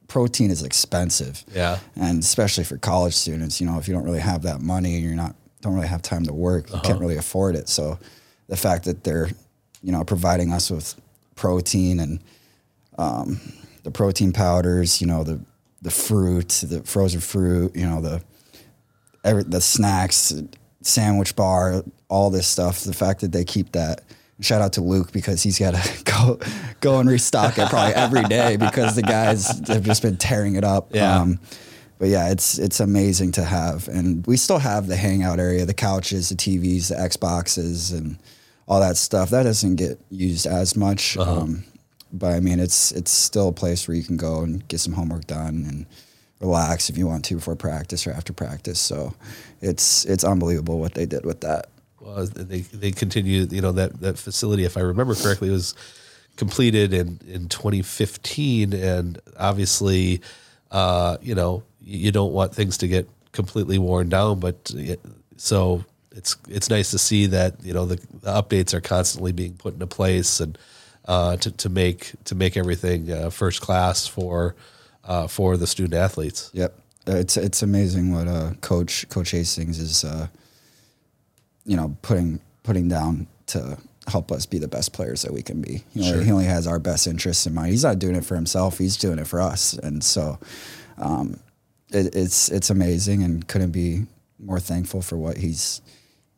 Protein 0.08 0.50
is 0.50 0.64
expensive. 0.64 1.44
Yeah. 1.54 1.80
and 1.96 2.24
especially 2.24 2.64
for 2.64 2.78
college 2.78 3.14
students, 3.14 3.62
you 3.62 3.68
know, 3.68 3.78
if 3.78 3.88
you 3.88 3.94
don't 3.94 4.04
really 4.06 4.20
have 4.22 4.42
that 4.44 4.60
money 4.62 4.96
and 4.96 5.04
you're 5.04 5.14
not 5.14 5.36
don't 5.62 5.74
really 5.74 5.88
have 5.88 6.02
time 6.02 6.24
to 6.26 6.34
work, 6.34 6.72
you 6.72 6.80
can't 6.82 7.00
really 7.00 7.18
afford 7.18 7.56
it. 7.56 7.70
So 7.70 8.00
the 8.48 8.58
fact 8.58 8.86
that 8.86 9.04
they're, 9.04 9.30
you 9.82 9.92
know, 9.92 10.04
providing 10.04 10.52
us 10.52 10.72
with 10.72 10.96
protein 11.36 12.00
and 12.00 12.20
um, 12.98 13.40
the 13.84 13.92
protein 13.92 14.32
powders, 14.32 15.02
you 15.02 15.08
know, 15.08 15.24
the 15.24 15.40
the 15.82 15.92
fruit, 15.92 16.50
the 16.68 16.82
frozen 16.84 17.22
fruit, 17.22 17.76
you 17.76 17.86
know, 17.86 18.02
the 18.02 18.22
every 19.24 19.44
the 19.44 19.62
snacks, 19.62 20.34
sandwich 20.82 21.36
bar, 21.36 21.84
all 22.10 22.30
this 22.30 22.48
stuff. 22.48 22.82
The 22.82 22.94
fact 22.94 23.22
that 23.22 23.32
they 23.32 23.46
keep 23.46 23.72
that. 23.74 24.02
Shout 24.42 24.62
out 24.62 24.74
to 24.74 24.82
Luke 24.82 25.12
because 25.12 25.44
he's 25.44 25.60
got 25.60 25.76
to 25.76 26.04
go 26.06 26.40
go 26.80 27.00
and 27.00 27.10
restock 27.10 27.58
it 27.58 27.70
probably 27.70 27.94
every 27.94 28.24
day 28.24 28.56
because 28.56 28.96
the 28.96 29.02
guys 29.02 29.48
have 29.68 29.84
just 29.84 30.02
been 30.02 30.16
tearing 30.16 30.56
it 30.56 30.64
up. 30.64 30.96
Yeah. 30.96 31.26
But 32.00 32.08
yeah, 32.08 32.32
it's 32.32 32.58
it's 32.58 32.80
amazing 32.80 33.34
to 33.34 33.44
have, 33.44 33.90
and 33.90 34.26
we 34.26 34.38
still 34.38 34.60
have 34.60 34.88
the 34.88 34.96
hangout 34.96 35.38
area, 35.40 35.66
the 35.66 35.74
couches, 35.74 36.30
the 36.30 36.36
TVs, 36.36 36.88
the 36.88 36.96
Xboxes, 36.96 37.96
and 37.96 38.18
all 38.70 38.80
that 38.80 38.96
stuff. 38.96 39.30
That 39.32 39.44
doesn't 39.44 39.76
get 39.76 40.00
used 40.10 40.48
as 40.48 40.78
much. 40.78 41.18
Um, 41.18 41.66
but 42.14 42.34
I 42.34 42.40
mean, 42.40 42.60
it's 42.60 42.94
it's 42.94 43.12
still 43.12 43.50
a 43.50 43.54
place 43.54 43.86
where 43.86 43.96
you 43.96 44.04
can 44.04 44.16
go 44.16 44.42
and 44.42 44.66
get 44.70 44.80
some 44.80 44.94
homework 44.94 45.28
done 45.28 45.66
and 45.68 45.86
relax 46.40 46.90
if 46.90 46.98
you 46.98 47.06
want 47.06 47.26
to 47.26 47.36
before 47.36 47.58
practice 47.58 48.08
or 48.08 48.12
after 48.12 48.32
practice. 48.32 48.80
So 48.80 49.14
it's 49.62 50.06
it's 50.06 50.24
unbelievable 50.24 50.80
what 50.80 50.94
they 50.94 51.06
did 51.06 51.26
with 51.26 51.42
that. 51.42 51.68
Well, 52.00 52.26
they 52.28 52.62
they 52.62 52.92
continue. 52.92 53.46
You 53.50 53.62
know 53.62 53.74
that 53.74 54.00
that 54.00 54.18
facility, 54.18 54.64
if 54.64 54.78
I 54.78 54.82
remember 54.82 55.16
correctly, 55.16 55.50
was 55.50 55.76
completed 56.38 56.94
in 56.94 57.20
in 57.28 57.50
2015, 57.50 58.74
and 58.74 59.20
obviously, 59.38 60.22
uh, 60.72 61.18
you 61.22 61.36
know, 61.36 61.64
you 61.90 62.12
don't 62.12 62.34
want 62.34 62.54
things 62.54 62.78
to 62.78 62.88
get 62.88 63.10
completely 63.32 63.78
worn 63.78 64.10
down, 64.10 64.40
but 64.40 64.72
it- 64.76 65.02
so 65.38 65.84
it's 66.12 66.36
it's 66.50 66.70
nice 66.70 66.92
to 66.92 66.98
see 66.98 67.28
that 67.28 67.56
you 67.64 67.74
know 67.74 67.86
the, 67.86 67.96
the 68.22 68.32
updates 68.32 68.74
are 68.74 68.82
constantly 68.82 69.32
being 69.32 69.54
put 69.54 69.74
into 69.74 69.88
place 69.88 70.40
and 70.40 70.58
uh, 71.08 71.38
to 71.38 71.52
to 71.52 71.70
make 71.70 72.12
to 72.26 72.36
make 72.36 72.58
everything 72.58 73.12
uh, 73.12 73.30
first 73.30 73.62
class 73.62 74.06
for 74.08 74.56
uh, 75.06 75.28
for 75.28 75.56
the 75.58 75.66
student 75.68 75.94
athletes. 75.94 76.50
Yep, 76.54 76.74
Uh, 77.08 77.16
it's 77.16 77.38
it's 77.38 77.62
amazing 77.64 78.12
what 78.14 78.28
uh, 78.28 78.52
Coach 78.62 79.08
Coach 79.10 79.32
Hastings 79.32 79.80
is, 79.80 80.04
uh, 80.04 80.28
you 81.66 81.76
know, 81.78 81.96
putting 82.02 82.40
putting 82.64 82.88
down 82.90 83.28
to 83.48 83.78
help 84.08 84.32
us 84.32 84.46
be 84.46 84.58
the 84.60 84.68
best 84.68 84.92
players 84.92 85.22
that 85.22 85.32
we 85.32 85.42
can 85.42 85.62
be. 85.62 85.84
You 85.94 86.02
know, 86.02 86.12
Sure. 86.14 86.22
He 86.24 86.32
only 86.32 86.46
has 86.46 86.68
our 86.68 86.80
best 86.80 87.08
interests 87.08 87.46
in 87.48 87.54
mind. 87.54 87.72
He's 87.72 87.84
not 87.84 88.00
doing 88.00 88.16
it 88.16 88.26
for 88.26 88.36
himself; 88.36 88.78
he's 88.78 88.98
doing 88.98 89.20
it 89.20 89.28
for 89.28 89.40
us. 89.40 89.74
And 89.74 90.04
so, 90.04 90.38
um, 90.98 91.40
it, 91.92 92.16
it's 92.16 92.50
it's 92.50 92.70
amazing, 92.70 93.24
and 93.24 93.48
couldn't 93.48 93.72
be 93.72 94.06
more 94.40 94.60
thankful 94.60 95.02
for 95.02 95.18
what 95.18 95.38
he's, 95.38 95.82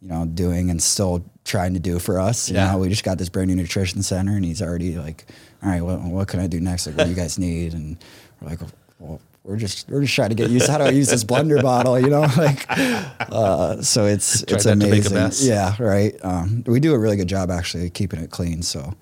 you 0.02 0.08
know, 0.08 0.26
doing 0.26 0.70
and 0.72 0.82
still 0.82 1.24
trying 1.46 1.74
to 1.74 1.80
do 1.80 2.00
for 2.00 2.20
us. 2.20 2.50
You 2.50 2.56
Yeah. 2.56 2.72
know, 2.72 2.78
we 2.80 2.90
just 2.90 3.04
got 3.04 3.18
this 3.18 3.30
brand 3.30 3.50
new 3.50 3.56
nutrition 3.56 4.02
center, 4.04 4.36
and 4.36 4.44
he's 4.46 4.62
already 4.62 4.98
like, 4.98 5.26
"All 5.64 5.70
right, 5.70 5.82
what 5.82 6.02
what 6.02 6.28
can 6.28 6.40
I 6.40 6.48
do 6.48 6.60
next? 6.60 6.88
Like, 6.88 6.98
what 6.98 7.04
do 7.06 7.10
you 7.10 7.16
guys 7.16 7.38
need?" 7.38 7.74
And 7.74 7.98
we're 8.42 8.50
like, 8.50 8.60
"Well." 9.00 9.20
We're 9.44 9.58
just 9.58 9.90
we're 9.90 10.02
just 10.02 10.14
trying 10.14 10.30
to 10.30 10.36
get 10.36 10.52
used 10.52 10.68
to 10.68 10.72
how 10.72 10.78
do 10.78 10.84
I 10.84 10.90
use 10.92 11.10
this 11.10 11.24
blender 11.24 11.60
bottle, 11.64 12.00
you 12.00 12.12
know, 12.12 12.22
like 12.38 12.64
uh, 13.20 13.82
so 13.82 14.06
it's 14.06 14.44
Try 14.46 14.56
it's 14.56 14.66
not 14.66 14.80
to 14.80 14.88
make 14.88 15.04
a 15.06 15.08
amazing. 15.10 15.50
Yeah, 15.50 15.76
right. 15.80 16.14
Um, 16.24 16.64
we 16.68 16.80
do 16.80 16.94
a 16.94 17.00
really 17.00 17.18
good 17.18 17.28
job 17.28 17.50
actually 17.50 17.90
keeping 17.90 18.20
it 18.22 18.30
clean. 18.30 18.62
So 18.62 18.94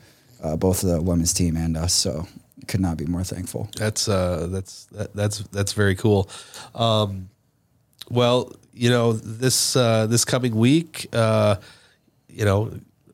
uh, 0.41 0.55
both 0.55 0.79
the 0.79 1.01
women's 1.01 1.33
team 1.33 1.57
and 1.57 1.75
us. 1.75 1.91
So 1.93 2.25
could 2.69 2.79
not 2.79 2.95
be 2.95 3.05
more 3.05 3.23
thankful. 3.23 3.67
That's 3.75 4.07
uh, 4.07 4.47
that's 4.49 4.85
that, 4.85 5.13
that's 5.13 5.39
that's 5.51 5.73
very 5.73 5.95
cool. 5.95 6.29
Um, 6.73 7.29
well, 8.09 8.53
you 8.73 8.89
know 8.89 9.13
this 9.13 9.75
uh, 9.75 10.07
this 10.07 10.23
coming 10.23 10.55
week, 10.55 11.07
uh, 11.11 11.57
you 12.29 12.45
know, 12.45 12.71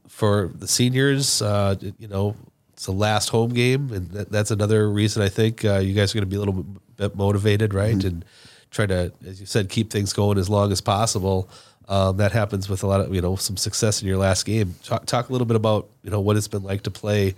for 0.07 0.51
the 0.53 0.67
seniors, 0.67 1.41
uh, 1.41 1.75
you 1.97 2.07
know, 2.07 2.35
it's 2.73 2.85
the 2.85 2.91
last 2.91 3.29
home 3.29 3.53
game, 3.53 3.91
and 3.91 4.11
that, 4.11 4.29
that's 4.29 4.51
another 4.51 4.91
reason 4.91 5.23
I 5.23 5.29
think 5.29 5.65
uh, 5.65 5.79
you 5.79 5.93
guys 5.93 6.13
are 6.13 6.19
going 6.19 6.29
to 6.29 6.29
be 6.29 6.35
a 6.35 6.39
little 6.39 6.65
bit 6.97 7.15
motivated, 7.15 7.73
right, 7.73 8.03
and 8.03 8.23
try 8.69 8.85
to, 8.85 9.11
as 9.25 9.39
you 9.39 9.45
said, 9.45 9.69
keep 9.69 9.89
things 9.89 10.11
going 10.13 10.37
as 10.37 10.49
long 10.49 10.71
as 10.71 10.81
possible. 10.81 11.49
Um, 11.87 12.17
that 12.17 12.31
happens 12.31 12.67
with 12.67 12.83
a 12.83 12.87
lot 12.87 12.99
of 12.99 13.15
you 13.15 13.21
know 13.21 13.37
some 13.37 13.55
success 13.55 14.01
in 14.01 14.07
your 14.07 14.17
last 14.17 14.45
game. 14.45 14.75
Talk, 14.83 15.05
talk 15.05 15.29
a 15.29 15.31
little 15.31 15.47
bit 15.47 15.55
about 15.55 15.87
you 16.03 16.11
know 16.11 16.19
what 16.19 16.35
it's 16.35 16.49
been 16.49 16.63
like 16.63 16.81
to 16.83 16.91
play 16.91 17.35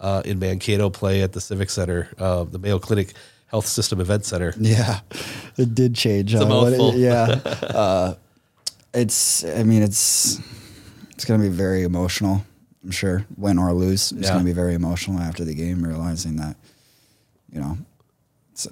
uh, 0.00 0.22
in 0.24 0.38
Mankato, 0.38 0.90
play 0.90 1.22
at 1.22 1.32
the 1.32 1.40
Civic 1.40 1.70
Center, 1.70 2.08
uh, 2.18 2.44
the 2.44 2.58
Mayo 2.58 2.78
Clinic 2.78 3.14
Health 3.46 3.66
System 3.66 4.00
Event 4.00 4.24
Center. 4.24 4.52
Yeah, 4.58 5.00
it 5.56 5.74
did 5.74 5.94
change. 5.94 6.34
a 6.34 6.40
uh, 6.40 6.42
it- 6.44 6.48
mouthful. 6.48 6.94
yeah, 6.94 7.22
uh, 7.62 8.14
it's. 8.94 9.44
I 9.44 9.62
mean, 9.62 9.82
it's 9.82 10.38
it's 11.10 11.24
going 11.24 11.40
to 11.40 11.48
be 11.48 11.54
very 11.54 11.82
emotional. 11.82 12.44
I'm 12.84 12.92
sure, 12.92 13.26
win 13.36 13.58
or 13.58 13.72
lose, 13.72 14.12
it's 14.12 14.22
Yeah. 14.22 14.28
going 14.34 14.40
to 14.40 14.44
be 14.44 14.52
very 14.52 14.74
emotional 14.74 15.18
after 15.20 15.44
the 15.44 15.52
game, 15.54 15.82
realizing 15.84 16.36
that, 16.36 16.56
you 17.52 17.60
know, 17.60 17.76
it's, 18.52 18.68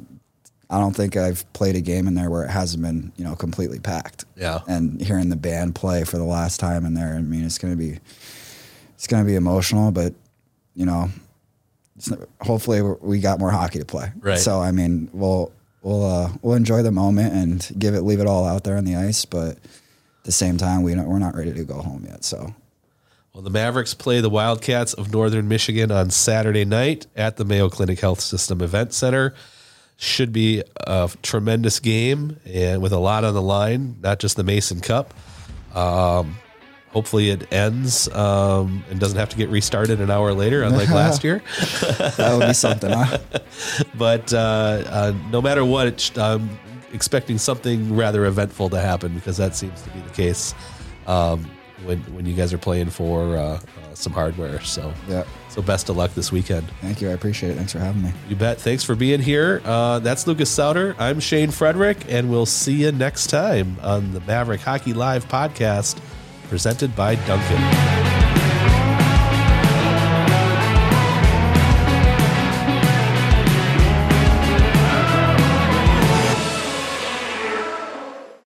I 0.71 0.79
don't 0.79 0.95
think 0.95 1.17
I've 1.17 1.45
played 1.55 1.75
a 1.75 1.81
game 1.81 2.07
in 2.07 2.15
there 2.15 2.31
where 2.31 2.45
it 2.45 2.51
hasn't 2.51 2.83
been, 2.85 3.13
you 3.17 3.25
know, 3.25 3.35
completely 3.35 3.81
packed. 3.81 4.25
Yeah. 4.37 4.61
and 4.69 5.01
hearing 5.03 5.29
the 5.29 5.37
band 5.37 5.75
play 5.75 6.05
for 6.05 6.19
the 6.19 6.25
last 6.25 6.61
time 6.61 6.87
in 6.87 6.95
there, 6.95 7.15
I 7.15 7.21
mean, 7.21 7.45
it's 7.45 7.59
going 7.59 7.73
to 7.73 7.77
be, 7.77 7.99
it's 8.95 9.09
going 9.09 9.25
to 9.25 9.27
be 9.29 9.35
emotional, 9.35 9.91
but 9.91 10.15
you 10.77 10.87
know, 10.87 11.09
it's 11.97 12.13
hopefully 12.43 12.83
we 12.83 13.19
got 13.19 13.41
more 13.41 13.51
hockey 13.51 13.79
to 13.79 13.85
play. 13.85 14.13
Right. 14.21 14.39
So 14.39 14.61
I 14.61 14.71
mean, 14.71 15.09
we'll 15.13 15.51
we'll 15.83 16.05
uh, 16.05 16.31
we'll 16.43 16.55
enjoy 16.55 16.83
the 16.83 16.93
moment 16.93 17.33
and 17.33 17.69
give 17.79 17.95
it 17.95 18.03
leave 18.03 18.21
it 18.21 18.27
all 18.27 18.45
out 18.45 18.63
there 18.65 18.77
on 18.77 18.85
the 18.85 18.95
ice, 18.95 19.25
but 19.25 19.57
at 19.57 20.25
the 20.25 20.33
same 20.33 20.59
time, 20.59 20.83
we 20.83 20.95
don't, 20.95 21.07
we're 21.07 21.19
not 21.19 21.35
ready 21.35 21.53
to 21.55 21.65
go 21.65 21.81
home 21.81 22.05
yet. 22.07 22.23
So 22.25 22.55
Well, 23.33 23.43
the 23.43 23.51
Mavericks 23.51 23.95
play 23.95 24.21
the 24.21 24.29
Wildcats 24.31 24.93
of 24.93 25.11
Northern 25.13 25.49
Michigan 25.49 25.91
on 25.91 26.11
Saturday 26.11 26.65
night 26.67 27.07
at 27.17 27.37
the 27.39 27.45
Mayo 27.45 27.71
Clinic 27.71 28.01
Health 28.01 28.21
System 28.21 28.61
Event 28.61 28.93
Center. 28.93 29.35
Should 29.99 30.31
be 30.31 30.63
a 30.77 31.11
tremendous 31.23 31.81
game 31.81 32.39
and 32.45 32.83
with 32.83 32.93
a 32.93 32.99
lot 32.99 33.25
on 33.25 33.33
the 33.33 33.41
line, 33.41 33.97
not 34.03 34.19
just 34.19 34.37
the 34.37 34.45
Mason 34.45 34.81
Cup. 34.81 35.15
Um, 35.75 36.37
hopefully, 36.97 37.29
it 37.29 37.53
ends 37.53 38.09
um, 38.15 38.83
and 38.91 38.99
doesn't 38.99 39.19
have 39.19 39.29
to 39.29 39.37
get 39.37 39.51
restarted 39.51 40.01
an 40.01 40.11
hour 40.11 40.33
later, 40.33 40.63
unlike 40.63 40.89
last 41.03 41.23
year. 41.23 41.43
that 42.17 42.37
would 42.39 42.47
be 42.49 42.55
something. 42.55 42.91
Huh? 42.91 43.19
But 43.99 44.33
uh, 44.33 44.83
uh, 44.89 45.15
no 45.31 45.41
matter 45.43 45.65
what, 45.65 45.87
it 45.89 46.19
I'm 46.19 46.49
expecting 46.93 47.37
something 47.39 47.95
rather 47.97 48.25
eventful 48.27 48.71
to 48.71 48.81
happen 48.81 49.13
because 49.15 49.37
that 49.37 49.55
seems 49.55 49.83
to 49.83 49.91
be 49.91 50.01
the 50.01 50.11
case 50.11 50.55
um, 51.07 51.45
when 51.85 51.99
when 52.15 52.25
you 52.27 52.35
guys 52.35 52.53
are 52.53 52.59
playing 52.59 52.91
for 52.91 53.37
uh, 53.37 53.41
uh, 53.41 53.61
some 53.95 54.13
hardware. 54.13 54.61
So, 54.63 54.93
Yeah. 55.09 55.25
so 55.49 55.63
best 55.63 55.89
of 55.89 55.97
luck 55.97 56.13
this 56.15 56.31
weekend. 56.33 56.67
Thank 56.83 57.01
you. 57.01 57.09
I 57.11 57.13
appreciate 57.13 57.51
it. 57.53 57.57
Thanks 57.57 57.73
for 57.73 57.79
having 57.79 58.03
me. 58.03 58.13
You 58.29 58.37
bet. 58.37 58.61
Thanks 58.61 58.85
for 58.85 58.95
being 58.95 59.21
here. 59.21 59.61
Uh, 59.65 59.99
that's 60.01 60.27
Lucas 60.27 60.51
Sowder. 60.55 60.95
I'm 60.99 61.21
Shane 61.21 61.51
Frederick, 61.51 61.99
and 62.09 62.31
we'll 62.31 62.47
see 62.47 62.75
you 62.75 62.93
next 62.93 63.29
time 63.29 63.77
on 63.83 64.13
the 64.13 64.21
Maverick 64.21 64.61
Hockey 64.61 64.93
Live 64.93 65.27
podcast 65.29 65.99
presented 66.49 66.95
by 66.95 67.15
Dunkin'. 67.27 68.06